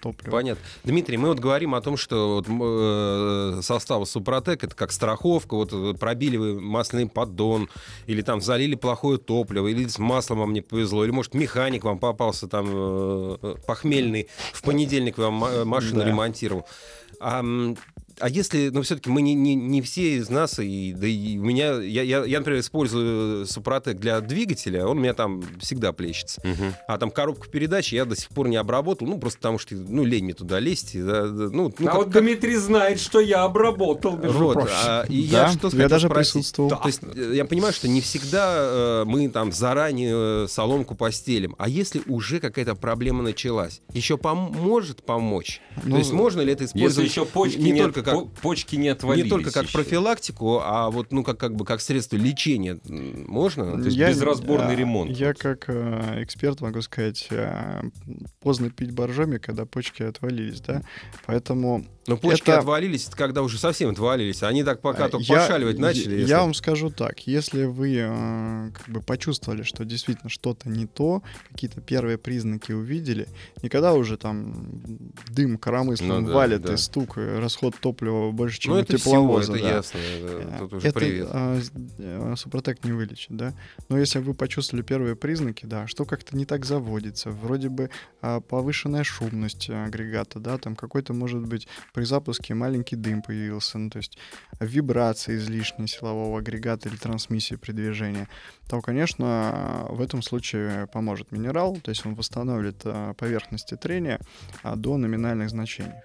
[0.01, 0.31] топлива.
[0.31, 0.63] Понятно.
[0.83, 5.69] Дмитрий, мы вот говорим о том, что вот, э, состав Супротек это как страховка, вот
[5.73, 7.69] э, пробили вы масляный поддон,
[8.07, 11.99] или там залили плохое топливо, или с маслом вам не повезло, или может механик вам
[11.99, 16.05] попался там э, э, похмельный, в понедельник вам ма- машину Да.
[16.05, 16.65] ремонтировал.
[17.19, 17.41] А,
[18.23, 21.43] а если, ну, все-таки мы не, не, не все из нас, и, да и у
[21.43, 26.39] меня, я, я, я, например, использую Супротек для двигателя, он у меня там всегда плещется.
[26.41, 26.73] Мгм.
[26.87, 30.05] А там коробку передач я до сих пор не обработал, ну, просто потому что, ну,
[30.05, 30.93] лень мне туда лезть.
[30.97, 34.71] да, да, ну, ну, а как- вот Дмитрий знает, что я обработал, между вот, прочим.
[34.73, 36.33] а, и Да, я что я даже спросить.
[36.33, 36.69] присутствовал.
[36.69, 41.55] То есть э, я понимаю, что не всегда э, мы там заранее э, соломку постелим,
[41.57, 45.59] а если уже какая-то проблема началась, еще поможет помочь?
[45.83, 48.25] Ну, То есть можно ли это Если использовать еще почки не не, только как по-
[48.41, 49.73] почки не отвалились не только как еще.
[49.73, 53.77] профилактику, а вот ну как как бы как средство лечения можно?
[53.77, 55.11] То есть Я- безразборный а, ремонт.
[55.11, 57.81] Я как э, эксперт могу сказать, э,
[58.41, 60.81] поздно пить боржоми, когда почки отвалились, да.
[61.25, 64.43] Поэтому Но почки это- отвалились, это когда уже совсем отвалились.
[64.43, 66.11] Они так пока э, только я- пошаливать начали.
[66.11, 70.69] Я, если- я вам скажу так, если вы э, как бы почувствовали, что действительно что-то
[70.69, 73.27] не то, какие-то первые признаки увидели,
[73.61, 74.67] никогда уже там
[75.29, 76.73] дым коромыслом Ну да, валит да.
[76.73, 79.53] и стук, и расход топлива больше, чем Ну у это тепловоза.
[79.53, 79.75] всего, это да.
[79.75, 79.97] ясно.
[79.97, 81.27] это- Э, Тут уже это привет.
[81.31, 81.59] а,
[81.99, 83.53] э, Супротек не вылечит, да.
[83.89, 87.89] Но если вы почувствовали первые признаки, да, что как-то не так заводится, вроде бы
[88.21, 93.89] а, повышенная шумность агрегата, да, там какой-то, может быть, при запуске маленький дым появился, ну,
[93.89, 94.17] то есть
[94.59, 98.27] вибрация излишняя силового агрегата или трансмиссии при движении,
[98.67, 104.19] то, конечно, в этом случае поможет минерал, то есть он восстановит а, поверхности трения
[104.63, 106.01] а, до номинальных значений.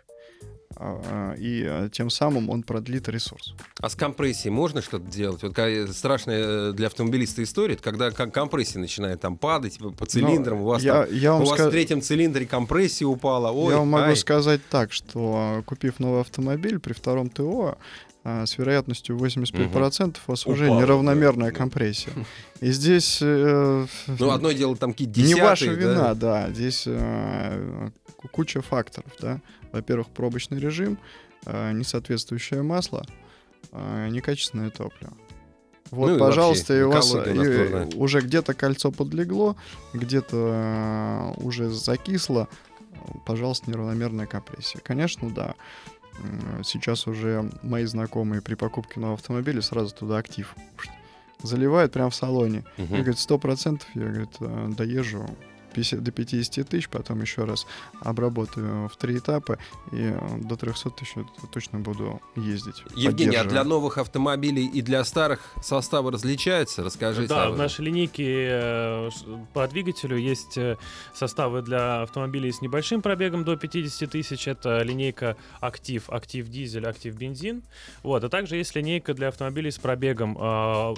[0.80, 3.54] А, И а, тем самым он продлит ресурс.
[3.80, 5.42] А с компрессией можно что-то делать?
[5.42, 5.56] Вот
[5.96, 10.64] страшная э, для автомобилиста история, это когда ком- компрессия начинает там падать по, цилиндрам, у
[10.66, 13.50] вас, Ну, я, там- я у вас ска- в третьем цилиндре компрессия упала.
[13.50, 14.16] Ой, я вам могу ай.
[14.16, 17.76] сказать так, что купив новый автомобиль при втором ТО,
[18.28, 21.56] а, с вероятностью 85% у вас уже неравномерная да.
[21.56, 22.12] компрессия.
[22.60, 25.72] И здесь э, Ну, одно дело там какие-то не ваша да?
[25.72, 26.50] вина, да.
[26.50, 29.40] Здесь э, ку- куча факторов, да.
[29.72, 30.98] Во-первых, пробочный режим,
[31.46, 33.06] э, несоответствующее масло,
[33.72, 35.14] э, некачественное топливо.
[35.90, 39.56] Вот, Ну и пожалуйста, вообще и у вас и уже где-то кольцо подлегло,
[39.94, 42.46] где-то э, уже закисло,
[43.24, 44.82] пожалуйста, неравномерная компрессия.
[44.84, 45.54] Конечно, да.
[46.64, 50.54] Сейчас уже мои знакомые при покупке нового автомобиля сразу туда актив
[51.42, 52.64] заливают прямо в салоне.
[52.76, 52.94] Мгм.
[52.94, 55.28] Я говорит, сто процентов, я говорит, доезжу
[55.72, 57.66] 50 до 50 тысяч, потом еще раз
[58.00, 59.58] обработаю в три этапа,
[59.92, 62.82] и э, до 300 тысяч я точно буду ездить.
[62.94, 66.82] Евгений, а для новых автомобилей и для старых составы различаются?
[66.82, 67.28] Расскажите.
[67.28, 69.10] Да, в нашей линейке э,
[69.52, 70.76] по двигателю есть э,
[71.14, 74.48] составы для автомобилей с небольшим пробегом до 50 тысяч.
[74.48, 77.62] Это линейка Актив, Актив Дизель, Актив Бензин.
[78.02, 80.34] Вот, а также есть линейка для автомобилей с пробегом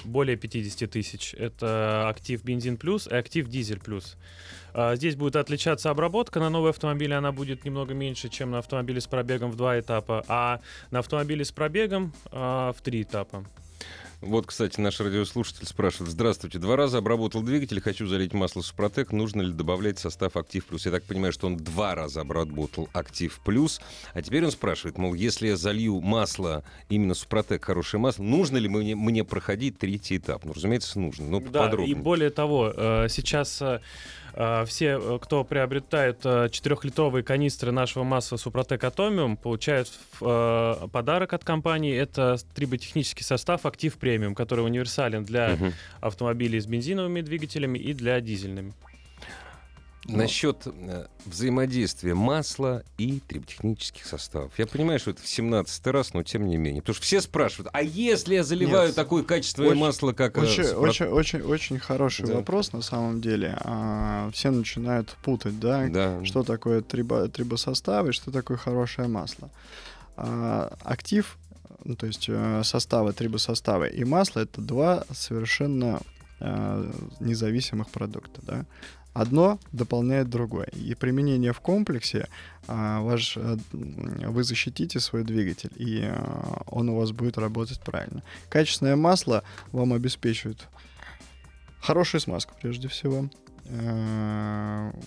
[0.04, 1.34] более 50 тысяч.
[1.34, 4.16] Это Актив Бензин Плюс и Актив Дизель Плюс.
[4.74, 6.40] А, Здесь будет отличаться обработка.
[6.40, 10.24] На новые автомобили она будет немного меньше, чем на автомобиле с пробегом в два этапа,
[10.28, 13.44] а на автомобиле с пробегом а, в три этапа.
[14.20, 16.12] Вот, кстати, наш радиослушатель спрашивает.
[16.12, 19.12] Здравствуйте, два раза обработал двигатель, хочу залить масло Супротек.
[19.12, 20.84] Нужно ли добавлять состав Актив Плюс?
[20.84, 23.80] Я так понимаю, что он два раза обработал Актив Плюс.
[24.12, 28.68] А теперь он спрашивает, мол, если я залью масло, именно Супротек, хорошее масло, нужно ли
[28.68, 30.44] мне, мне проходить третий этап?
[30.44, 31.26] Ну, разумеется, нужно.
[31.26, 31.92] Ну, Да, подробнее.
[31.92, 33.80] и более того, э, сейчас э,
[34.66, 39.88] все, э, кто приобретает 4-литровые канистры нашего масла Супротек Атомиум, получают
[40.20, 41.96] э, подарок от компании.
[41.96, 45.58] Это триботехнический состав Актив Премиум, который универсален для
[46.00, 48.72] автомобилей с бензиновыми двигателями и для дизельными.
[50.06, 54.50] Насчет э, взаимодействия масла и триботехнических составов.
[54.58, 56.80] Я понимаю, что это в 17 раз, но тем не менее.
[56.80, 58.96] Потому что все спрашивают, а если я заливаю Нет.
[58.96, 60.38] такое качественное Очень- масло, как...
[60.38, 60.80] э, Очень, Супротек?
[60.82, 62.34] очень, очень, очень хороший Да.
[62.36, 63.58] вопрос на самом деле.
[63.60, 66.24] А, все начинают путать, да, Да.
[66.24, 69.50] что такое трибо, трибосоставы, что такое хорошее масло.
[70.16, 71.36] А, актив,
[71.84, 76.00] ну, то есть э, составы, трибосоставы и масло это два совершенно
[77.20, 78.64] независимых продукта, да.
[79.12, 80.66] Одно дополняет другое.
[80.66, 82.28] И применение в комплексе
[82.68, 88.22] а, ваш, а, вы защитите свой двигатель, и а, он у вас будет работать правильно.
[88.48, 89.42] Качественное масло
[89.72, 90.68] вам обеспечивает
[91.80, 93.49] хорошую смазку прежде всего, Э,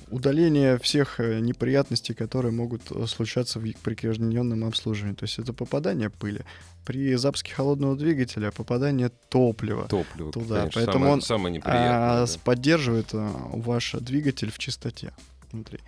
[0.10, 5.16] удаление всех э, неприятностей, которые могут э, случаться в, при каждодневном обслуживании.
[5.16, 6.42] То есть это попадание пыли.
[6.86, 9.88] При запуске холодного двигателя попадание топлива.
[9.88, 10.60] Топливо, туда.
[10.60, 12.32] конечно, Поэтому самое, он самое а, да.
[12.44, 15.14] поддерживает а, ваш двигатель в чистоте
[15.52, 15.80] внутри.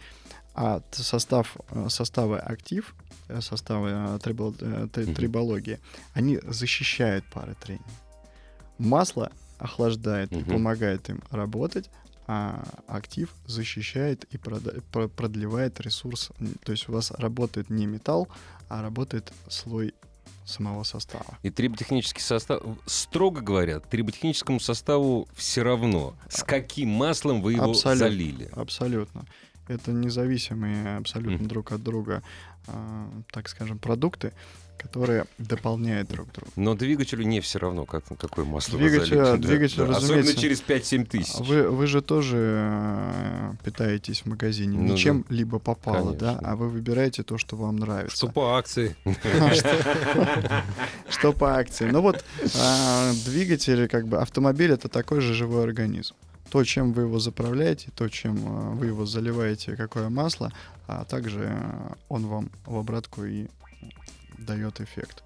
[0.54, 2.96] А состав, э, составы актив,
[3.28, 5.80] э, составы э, трибол- э, трибологии,
[6.14, 7.84] они защищают пары трения.
[8.78, 10.46] Масло охлаждает и Мгм.
[10.52, 11.90] помогает им работать,
[12.28, 16.32] а актив защищает и продлевает ресурс.
[16.64, 18.28] То есть у вас работает не металл,
[18.70, 19.94] а работает слой
[20.46, 21.38] самого состава.
[21.44, 27.96] И триботехнический состав, строго говоря, триботехническому составу все равно, с каким маслом вы его Абсолютно.
[28.08, 28.50] залили.
[28.56, 29.26] Абсолютно.
[29.68, 31.48] Это независимые абсолютно Мгм.
[31.48, 32.22] друг от друга,
[32.68, 34.34] а, так скажем, продукты,
[34.78, 36.52] которые дополняют друг друга.
[36.56, 39.42] Но двигателю не все равно, как, какое масло Двигатель- вы залили.
[39.42, 40.38] двигатель, Особенно разумеется.
[40.38, 41.36] через 5-7 тысяч.
[41.40, 44.98] А Вы, вы же тоже э, питаетесь в магазине Ну не да.
[44.98, 46.52] чем либо попало, да, Конечно.
[46.52, 48.16] а вы выбираете то, что вам нравится.
[48.16, 48.96] Что по акции.
[51.10, 51.90] Что по акции.
[51.90, 52.24] Ну вот
[52.60, 56.16] а, двигатель, как бы автомобиль это такой же живой организм.
[56.50, 60.52] То, чем вы его заправляете, то, чем а, вы его заливаете, какое масло,
[60.88, 61.52] а также
[62.10, 63.48] он вам в обратку и
[64.38, 65.24] дает эффект.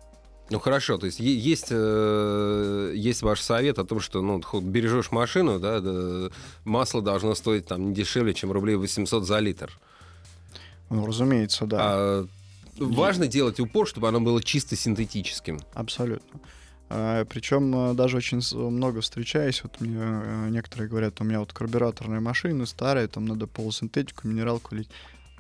[0.50, 5.60] Ну хорошо, то есть есть, э, есть ваш совет о том, что ну, бережешь машину,
[5.60, 6.30] да, да,
[6.66, 9.72] масло должно стоить там не дешевле, чем рублей 800 за литр.
[10.90, 12.28] Ну, разумеется, да, А
[12.80, 15.60] важно делать упор, чтобы оно было чисто синтетическим.
[15.76, 16.40] абсолютно.
[16.88, 22.66] причем даже очень много встречаюсь, вот мне э, некоторые говорят, у меня вот карбюраторная машина
[22.66, 24.90] старая, там надо полусинтетику, минералку лить.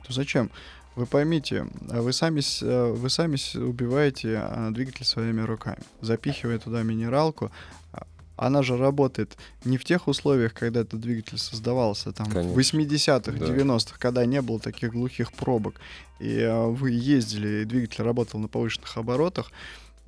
[0.06, 0.52] То зачем?
[0.96, 6.84] Вы поймите, а вы сами, э, вы сами убиваете а, двигатель своими руками, запихивая туда
[6.84, 7.52] минералку.
[7.94, 12.52] а, Она же работает не в тех условиях, когда этот двигатель создавался, там, Конечно.
[12.54, 13.46] в 80-х, Да.
[13.46, 15.76] 90-х, когда не было таких глухих пробок,
[16.20, 19.52] и а, вы ездили, и двигатель работал на повышенных оборотах,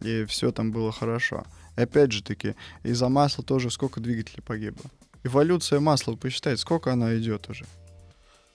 [0.01, 1.45] и все там было хорошо.
[1.77, 4.85] И опять же таки, из-за масла тоже сколько двигателей погибло.
[5.23, 7.65] Эволюция масла, вы посчитайте, сколько она идет уже.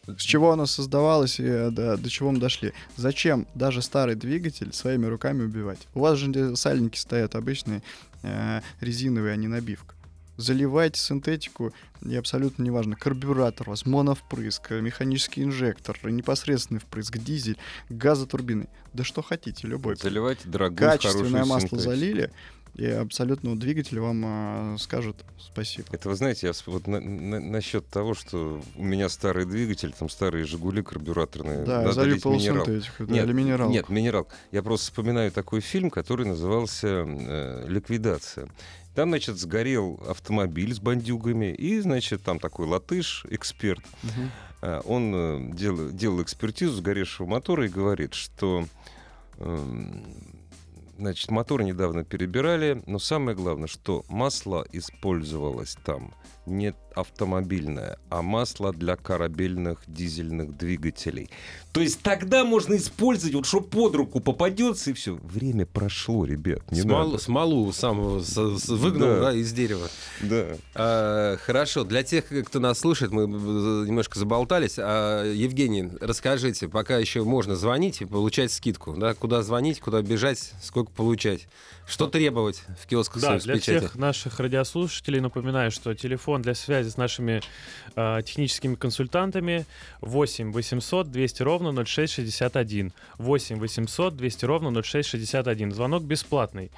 [0.07, 2.73] С чего оно создавалось и э, до, до чего мы дошли.
[2.97, 5.89] Зачем даже старый двигатель своими руками убивать?
[5.95, 7.83] У вас же сальники стоят обычные,
[8.23, 9.95] э, резиновые, а не набивка.
[10.37, 17.57] Заливайте синтетику, и абсолютно неважно, карбюратор у вас, моновпрыск, э, механический инжектор, непосредственный впрыск, дизель,
[17.89, 18.69] газотурбины.
[18.93, 19.97] Да что хотите, любой.
[19.97, 21.83] Заливайте дорогую, Качественное масло синтетику.
[21.83, 22.31] залили,
[22.77, 25.89] и абсолютно двигатель вам э, скажет спасибо.
[25.93, 30.09] Это вы знаете, я вот на- на- насчет того, что у меня старый двигатель, там
[30.11, 31.65] старые Жигули карбюраторные.
[31.65, 33.71] Да, надо залью полусинтетику, да, Нет, или минерал.
[33.71, 34.29] Нет, минерал.
[34.53, 38.49] Я просто вспоминаю такой фильм, который назывался э, «Ликвидация».
[38.95, 43.83] Там, значит, сгорел автомобиль с бандюгами, и, значит, там такой латыш, эксперт,
[44.63, 48.67] э, он э, дел- делал экспертизу сгоревшего мотора и говорит, что
[49.39, 50.03] эм,
[50.99, 56.15] значит, мотор недавно перебирали, но самое главное, что масло использовалось там
[56.47, 61.31] не автомобильное, а масло для корабельных дизельных двигателей.
[61.73, 65.19] То есть тогда можно использовать, вот что под руку попадется, и все.
[65.23, 67.23] Время прошло, ребят, не смолу, надо.
[67.23, 69.21] смолу самого с- с- выгнал Да.
[69.21, 69.89] да, из дерева.
[70.23, 70.57] Да.
[70.75, 74.77] А, хорошо, для тех, кто нас слушает, мы немножко заболтались.
[74.79, 78.95] А, Евгений, расскажите, пока еще можно звонить и получать скидку.
[78.97, 79.13] Да?
[79.15, 81.47] Куда звонить, куда бежать, сколько получать?
[81.87, 83.79] Что требовать в киосках Да, «Союз для печати»?
[83.79, 87.41] всех наших радиослушателей напоминаю, что телефон для связи с нашими
[87.95, 89.67] э, техническими консультантами
[90.01, 92.93] 8 800 200 ровно 0661.
[93.19, 95.73] 8 800 200 ровно 0661.
[95.73, 96.71] Звонок бесплатный.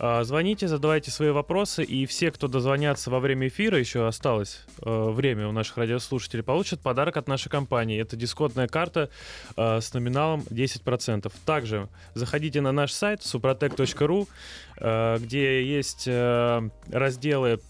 [0.00, 5.10] А, Звоните, задавайте свои вопросы, и все, кто дозвонятся во время эфира, еще осталось э,
[5.10, 8.00] время у наших радиослушателей, получат подарок от нашей компании.
[8.00, 9.10] Это дисконтная карта
[9.56, 11.32] э, с номиналом 10%.
[11.44, 14.28] Также заходите на наш сайт suprotec.ru,
[14.76, 17.60] э, где есть разделы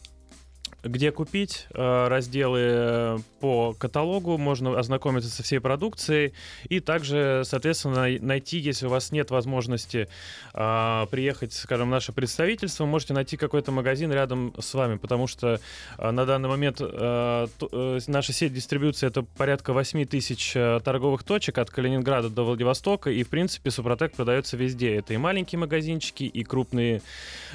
[0.85, 6.35] где купить, э, разделы э, по каталогу, можно ознакомиться со всей продукцией
[6.69, 10.09] и также, соответственно, най- найти, если у вас нет возможности
[10.55, 15.61] а, приехать, скажем, в наше представительство, можете найти какой-то магазин рядом с вами, потому что
[15.97, 21.25] а, на данный момент э, э, наша сеть дистрибьюции это порядка 8 тысяч э, торговых
[21.25, 24.97] точек от Калининграда до Владивостока, и, в принципе, Супротек продается везде.
[24.97, 27.03] Это и маленькие магазинчики, и крупные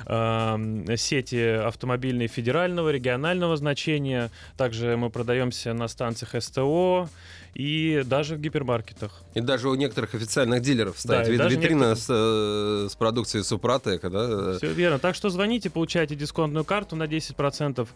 [0.05, 4.32] э, сети автомобильные федерального, регионального регионального значения.
[4.57, 7.09] Также мы продаемся на станциях СТО
[7.54, 9.22] и даже в гипермаркетах.
[9.36, 13.43] И даже у некоторых официальных дилеров стоит Да, вид- витрина некоторых- с, э, с продукцией
[13.43, 14.58] Супротека, да?
[14.58, 14.99] Все верно.
[14.99, 17.88] Так что звоните, получайте дисконтную карту на 10%.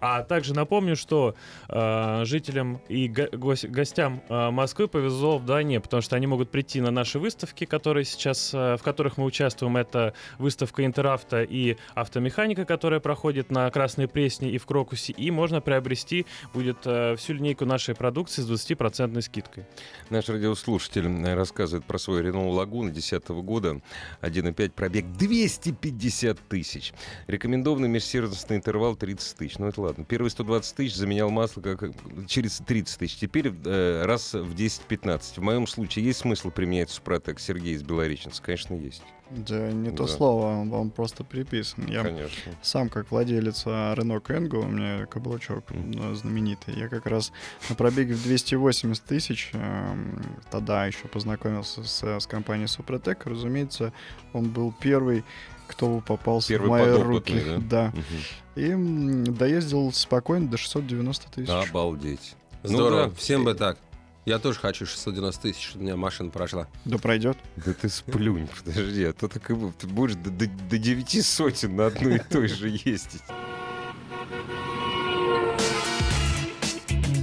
[0.00, 1.34] А также напомню, что
[1.68, 6.80] э, жителям и го- гос- гостям э, Москвы повезло вдвойне, потому что они могут прийти
[6.80, 9.76] на наши выставки, которые сейчас, э, в которых мы участвуем.
[9.76, 15.12] Это выставка Интеравто и автомеханика, которая проходит на Красной Пресне и в Крокусе.
[15.12, 19.64] И можно приобрести будет э, всю линейку нашей продукции с 20% скидкой.
[20.10, 23.80] Наш радиослушатель э, рассказывает про свой Renault Лагуна 2010 года.
[24.22, 26.92] 1,5 пробег 250 тысяч.
[27.26, 29.58] Рекомендованный межсервисный интервал 30 тысяч.
[29.58, 30.04] Ну это ладно.
[30.04, 31.90] Первые 120 тысяч заменял масло как
[32.26, 33.16] через 30 тысяч.
[33.16, 35.34] Теперь э, раз в 10-15.
[35.36, 37.40] В моем случае есть смысл применять Супротек?
[37.40, 39.02] Сергей из Белореченска, конечно, есть.
[39.30, 40.08] Да, не то Да.
[40.12, 41.86] слово, он вам просто приписан.
[41.86, 42.52] Я Конечно.
[42.62, 47.32] сам, как владелец а, Renault Kangoo, у меня каблучок э, знаменитый, я как раз
[47.68, 53.24] на пробеге в 280 тысяч эм, тогда еще познакомился с, с компанией Супротек.
[53.26, 53.92] Разумеется,
[54.34, 55.24] он был первый,
[55.66, 57.42] кто попался Первый в мои руки.
[57.44, 57.58] да?
[57.58, 57.92] Да.
[57.94, 59.24] Мгм.
[59.26, 61.50] И доездил спокойно до 690 тысяч.
[61.70, 62.36] Обалдеть.
[62.62, 63.06] Ну Здорово.
[63.08, 63.14] да.
[63.16, 63.78] Всем бы так.
[64.26, 66.66] Я тоже хочу 690 тысяч, чтобы у меня машина прошла.
[66.86, 67.36] Да пройдет.
[67.56, 69.76] Да ты сплюнь, подожди, а то так и будет.
[69.76, 73.22] Ты будешь до, до, до девяти сотен на одной и той же ездить.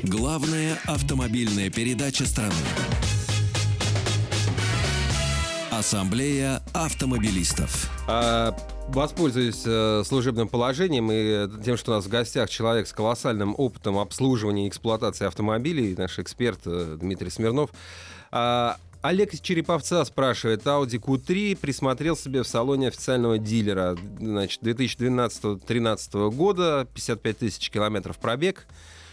[0.04, 2.54] Главная автомобильная передача страны.
[5.72, 7.90] Ассамблея автомобилистов.
[8.08, 8.56] А,
[8.94, 13.98] Воспользуюсь э, служебным положением и тем, что у нас в гостях человек с колоссальным опытом
[13.98, 17.70] обслуживания и эксплуатации автомобилей, наш эксперт э, Дмитрий Смирнов.
[18.32, 26.30] А, Олег из Череповца спрашивает, Audi Q3 присмотрел себе в салоне официального дилера, значит, 2012-2013
[26.32, 28.68] года, 55 тысяч километров пробег,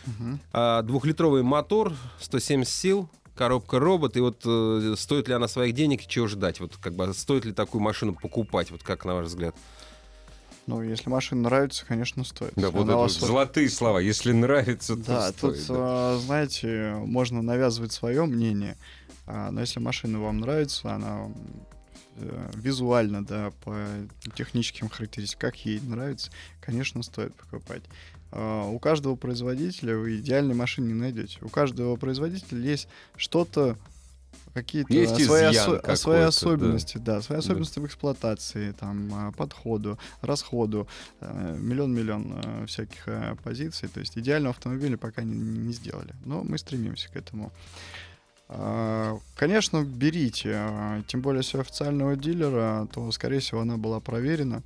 [0.07, 0.41] Мгм.
[0.53, 3.09] а, двухлитровый мотор, 170 сил,
[3.39, 6.59] коробка робот, и вот э, стоит ли она своих денег и чего ждать?
[6.59, 9.55] Вот как бы стоит ли такую машину покупать, вот как на ваш взгляд?
[10.67, 12.53] Ну, если машина нравится, конечно, стоит.
[12.57, 14.01] Да, вот это вас вот золотые слова.
[14.01, 15.75] Если нравится, то Да, стоит, тут, да.
[15.79, 18.77] а, знаете, можно навязывать свое мнение,
[19.27, 21.31] а, но если машина вам нравится, она
[22.21, 23.77] э, визуально, да, по
[24.35, 27.83] техническим характеристикам, как ей нравится, конечно, стоит покупать.
[28.31, 31.39] А, У каждого производителя вы идеальной машины не найдете.
[31.43, 33.77] У каждого производителя есть что-то,
[34.55, 36.27] какие-то Есть свои, осо- свои какой-то, да.
[36.29, 37.23] особенности, да.
[37.23, 40.89] свои особенности в эксплуатации, там, а, подходу, расходу,
[41.21, 43.07] э, миллион-миллион э, всяких
[43.43, 43.89] позиций.
[43.89, 46.15] То есть идеального автомобиля пока не, не сделали.
[46.25, 47.53] Но мы стремимся к этому.
[48.49, 54.63] А, Конечно, берите, а, тем более если официального дилера, то, скорее всего, она была проверена.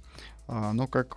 [0.49, 1.17] А, Но, как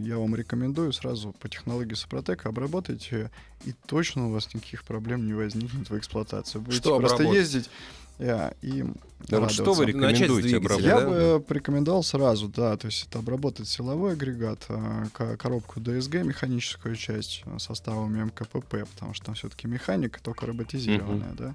[0.00, 3.30] я вам рекомендую, сразу по технологии Супротека обработайте
[3.64, 6.58] и точно у вас никаких проблем не возникнет в эксплуатации.
[6.58, 7.40] Будете Что просто обработать?
[7.40, 7.70] ездить э,
[8.18, 8.84] и
[9.28, 10.84] Да вот что вы рекомендуете обработать?
[10.86, 11.08] Я да?
[11.08, 14.66] бы э, порекомендовал сразу, да, то есть это обработать силовой агрегат,
[15.12, 21.32] ко- коробку DSG, механическую часть э, составами МКПП, потому что там все-таки механика, только роботизированная,
[21.32, 21.54] да.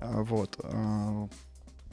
[0.00, 0.58] А, Вот.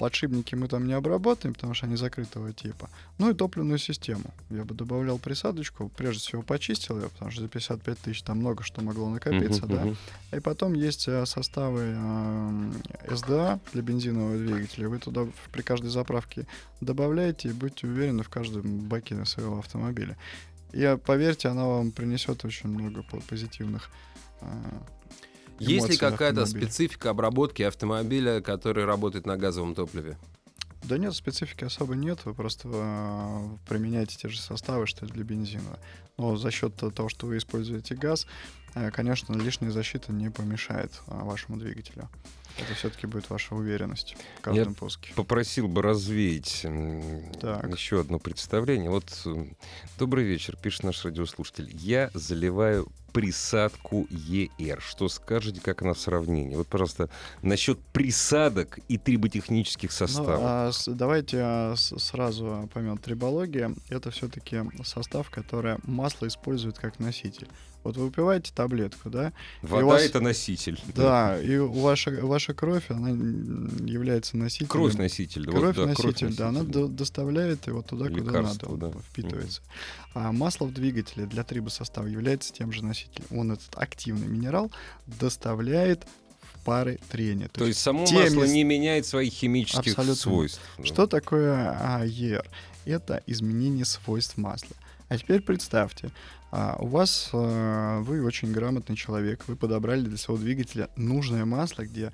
[0.02, 2.90] А, Подшипники мы там не обработаем, потому что они закрытого типа.
[3.20, 4.34] Ну и топливную систему.
[4.50, 8.64] Я бы добавлял присадочку, прежде всего почистил ее, потому что за 55 тысяч там много
[8.64, 10.38] что могло накопиться, да.
[10.38, 14.90] И потом есть э, составы э, СДА для бензинового двигателя.
[14.90, 16.46] Вы туда при каждой заправке
[16.82, 20.18] добавляете и будьте уверены в каждом баке своего автомобиля.
[20.74, 23.90] И э, поверьте, она вам принесет очень много по- позитивных.
[24.42, 24.46] э,
[25.62, 30.18] Есть ли какая-то специфика обработки автомобиля, который работает на газовом топливе?
[30.84, 35.24] Да нет, специфики особо нет, вы просто э, применяете те же составы, что и для
[35.24, 35.80] бензина.
[36.18, 38.26] Но за счет того, что вы используете газ,
[38.74, 42.10] э, конечно, лишняя защита не помешает э, вашему двигателю.
[42.58, 45.14] Это все-таки будет ваша уверенность в каждом пуске.
[45.16, 46.66] Попросил бы развеять
[47.40, 47.72] Так.
[47.72, 48.90] еще одно представление.
[48.90, 49.56] Вот м,
[49.98, 51.70] добрый вечер, пишет наш радиослушатель.
[51.74, 54.82] Я заливаю присадку ЕР.
[54.82, 56.56] Что скажете, как она в сравнении?
[56.56, 57.10] Вот, пожалуйста,
[57.42, 60.40] насчет присадок и триботехнических Ну, составов.
[60.44, 62.98] а с- давайте а, с- сразу поймем.
[62.98, 67.48] Трибология— это все-таки состав, который масло использует как носитель.
[67.84, 69.34] Вот вы выпиваете таблетку, да?
[69.64, 70.80] Вода вас- это носитель.
[70.94, 74.68] Да, и ваша, ваша кровь, она является носителем.
[74.70, 75.46] Кровь носитель.
[75.46, 78.86] да, вот, Кровь да, носитель, да, она носитель, до- доставляет его туда, куда Лекарство, надо,
[78.88, 79.00] он да.
[79.10, 79.62] впитывается.
[80.14, 83.01] А масло в двигателе для трибосостава является тем же носителем.
[83.32, 84.72] Он этот активный минерал
[85.08, 86.06] доставляет
[86.42, 87.48] в пары трения.
[87.50, 90.16] То есть само те масло мест- не меняет своих химических Абсолютно.
[90.16, 90.62] свойств.
[90.84, 92.46] Что такое а, ER?
[92.86, 94.76] Это изменение свойств масла.
[95.10, 96.10] А теперь представьте,
[96.54, 101.84] А у вас, э, вы очень грамотный человек, вы подобрали для своего двигателя нужное масло,
[101.84, 102.12] где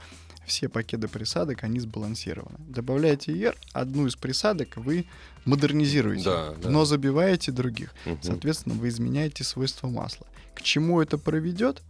[0.48, 2.58] все пакеты присадок, они сбалансированы.
[2.68, 5.06] Добавляете ER, одну из присадок вы
[5.46, 6.70] модернизируете, Да, да.
[6.70, 7.94] но забиваете других.
[8.06, 8.20] Мгм.
[8.22, 10.26] Соответственно, вы изменяете свойства масла.
[10.56, 11.82] К чему это приведет?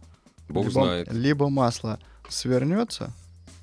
[0.48, 1.12] Бог либо, знает.
[1.12, 1.98] Либо масло
[2.28, 3.12] свернется,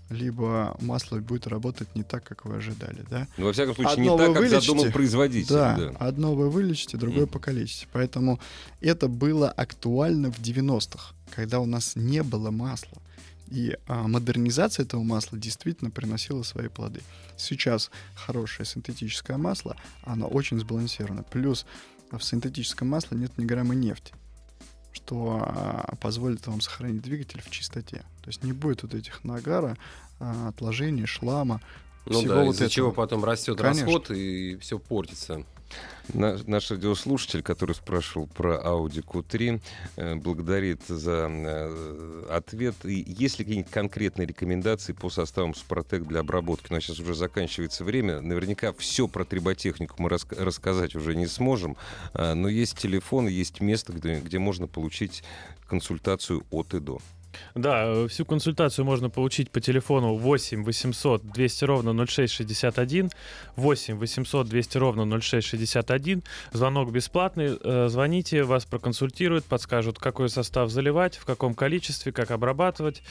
[0.10, 3.28] либо масло будет работать не так, как вы ожидали, да?
[3.38, 4.62] Ну, во всяком случае, Одно не так, как вылечите.
[4.62, 5.54] задумал производитель.
[5.54, 5.89] Да, да.
[6.00, 7.32] одно вы вылечите, другое Мгм.
[7.32, 7.88] покалечите.
[7.91, 8.39] Поэтому
[8.82, 12.98] это было актуально в 90-х, когда у нас не было масла.
[13.48, 17.02] И а, модернизация этого масла действительно приносила свои плоды.
[17.38, 21.24] Сейчас хорошее синтетическое масло, оно очень сбалансировано.
[21.24, 21.66] Плюс
[22.12, 24.14] в синтетическом масле нет ни грамма нефти,
[24.91, 28.04] что а, позволит вам сохранить двигатель в чистоте.
[28.22, 29.78] То есть не будет вот этих нагара,
[30.20, 31.62] а, отложений, шлама.
[32.06, 32.70] Ну всего да, вот из-за этого.
[32.70, 33.86] чего потом растет Конечно.
[33.86, 35.43] расход и все портится.
[36.13, 39.59] На- Наш радиослушатель, который спрашивал про Audi Q3,
[39.95, 42.76] э, благодарит за э, ответ.
[42.84, 46.72] И есть ли какие-нибудь конкретные рекомендации по составам Супротек для обработки?
[46.72, 48.22] У нас сейчас уже заканчивается время.
[48.22, 51.76] Наверняка все про триботехнику мы раска- рассказать уже не сможем.
[52.13, 55.24] А, Но есть телефон, есть место, где, где можно получить
[55.68, 56.99] консультацию от и до.
[57.55, 63.11] Да, э, всю консультацию можно получить по телефону 8 800 200 ровно 0661,
[63.55, 66.23] 8 800 200 ровно 0661.
[66.51, 67.57] Звонок бесплатный.
[67.61, 73.01] э, Звоните, вас проконсультируют, подскажут, какой состав заливать, в каком количестве, как обрабатывать.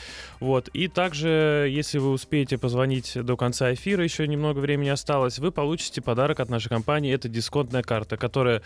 [0.40, 0.68] Вот.
[0.68, 6.02] И также, если вы успеете позвонить до конца эфира, еще немного времени осталось, вы получите
[6.02, 7.14] подарок от нашей компании.
[7.14, 8.62] Это дисконтная карта, которая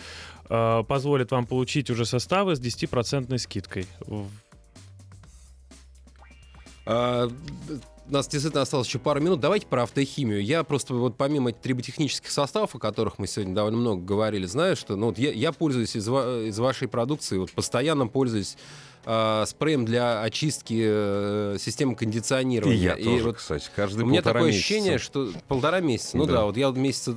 [0.49, 3.87] э, позволит вам получить уже составы с 10% скидкой.
[6.89, 7.31] В- А,
[8.09, 9.41] у нас действительно осталось еще пару минут.
[9.41, 10.43] Давайте про автохимию.
[10.43, 14.97] Я просто вот помимо триботехнических составов, о которых мы сегодня довольно много говорили, знаю, что
[14.97, 18.57] ну, вот я, я пользуюсь из, из вашей продукции, вот постоянно пользуюсь
[19.11, 22.77] а, спреем для очистки э, системы кондиционирования.
[22.95, 24.59] И я тоже, вот кстати, каждый у меня такое месяца.
[24.61, 26.19] ощущение, что полтора месяца.
[26.19, 26.33] Ну Да.
[26.33, 27.17] да, вот я вот месяца,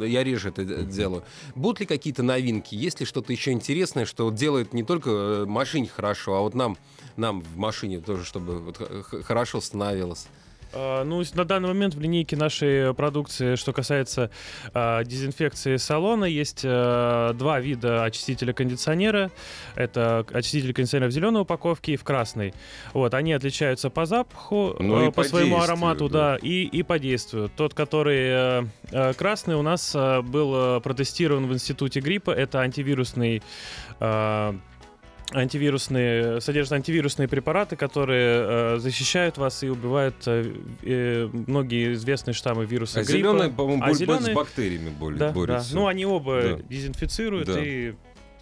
[0.00, 1.24] я реже это д- делаю.
[1.54, 2.74] Будут ли какие-то новинки?
[2.74, 6.78] Есть ли что-то еще интересное, что делает не только э, машине хорошо, а вот нам,
[7.16, 8.78] нам в машине тоже, чтобы вот
[9.26, 10.28] хорошо становилось?
[10.76, 14.30] А, Ну, на данный момент в линейке нашей продукции, что касается
[14.74, 19.30] а, дезинфекции салона, есть а, два вида очистителя кондиционера.
[19.74, 22.52] Это очиститель кондиционера в зеленой упаковке и в красной.
[22.92, 26.32] Вот, они отличаются по запаху, Ну и по, по своему аромату, да.
[26.32, 27.50] да, и, и по действию.
[27.56, 32.30] Тот, который э, э, красный, у нас э, был э, протестирован в институте гриппа.
[32.30, 33.42] Это антивирусный
[34.00, 34.54] э,
[35.32, 40.52] антивирусные, содержат антивирусные препараты, которые э, защищают вас и убивают э,
[40.82, 43.18] э, многие известные штаммы вируса А гриппа.
[43.18, 45.32] зеленый, по-моему, А зелёный- с бактериями более да, да.
[45.32, 45.74] борется.
[45.74, 46.58] Ну, они оба Да.
[46.68, 47.60] дезинфицируют Да.
[47.62, 47.94] и,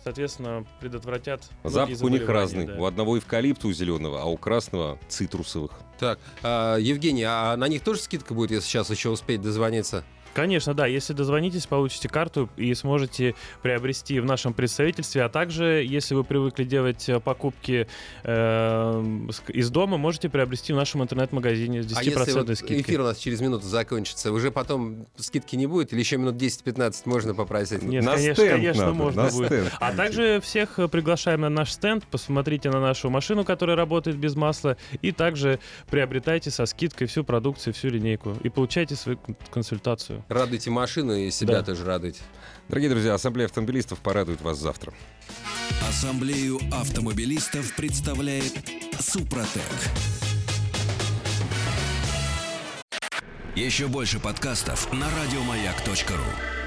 [0.03, 2.67] соответственно, предотвратят Запах у них разный.
[2.67, 2.75] да.
[2.75, 5.73] У одного эвкалипта у зеленого, а у красного цитрусовых.
[5.99, 10.05] Так, а, Евгений, а на них тоже скидка будет, если сейчас еще успеть дозвониться?
[10.35, 10.87] Конечно, да.
[10.87, 15.23] Если дозвонитесь, получите карту и сможете приобрести в нашем представительстве.
[15.23, 17.87] А также, если вы привыкли делать э, покупки
[18.25, 19.05] э,
[19.49, 22.81] из дома, можете приобрести в нашем интернет-магазине с 10% А если вот скидкой.
[22.83, 27.03] эфир у нас через минуту закончится, уже потом скидки не будет или еще минут 10-15
[27.05, 27.83] можно попросить?
[27.83, 29.47] Нет, На конечно, стенд конечно, надо, можно на будет.
[29.47, 29.73] стенд.
[29.81, 34.35] А также всех э, приглашаем на наш стенд, посмотрите на нашу машину, которая работает без
[34.35, 35.61] масла, и также
[35.91, 40.24] приобретайте со скидкой всю продукцию, всю линейку, и получайте свою кон- консультацию.
[40.29, 41.63] Радуйте машину и себя Да.
[41.63, 42.21] тоже радуйте.
[42.69, 44.95] Дорогие друзья, Ассамблея автомобилистов порадует вас завтра.
[45.89, 48.53] Ассамблею автомобилистов представляет
[48.99, 49.63] Супротек.
[53.55, 56.64] Еще больше подкастов на радиомаяк.ру.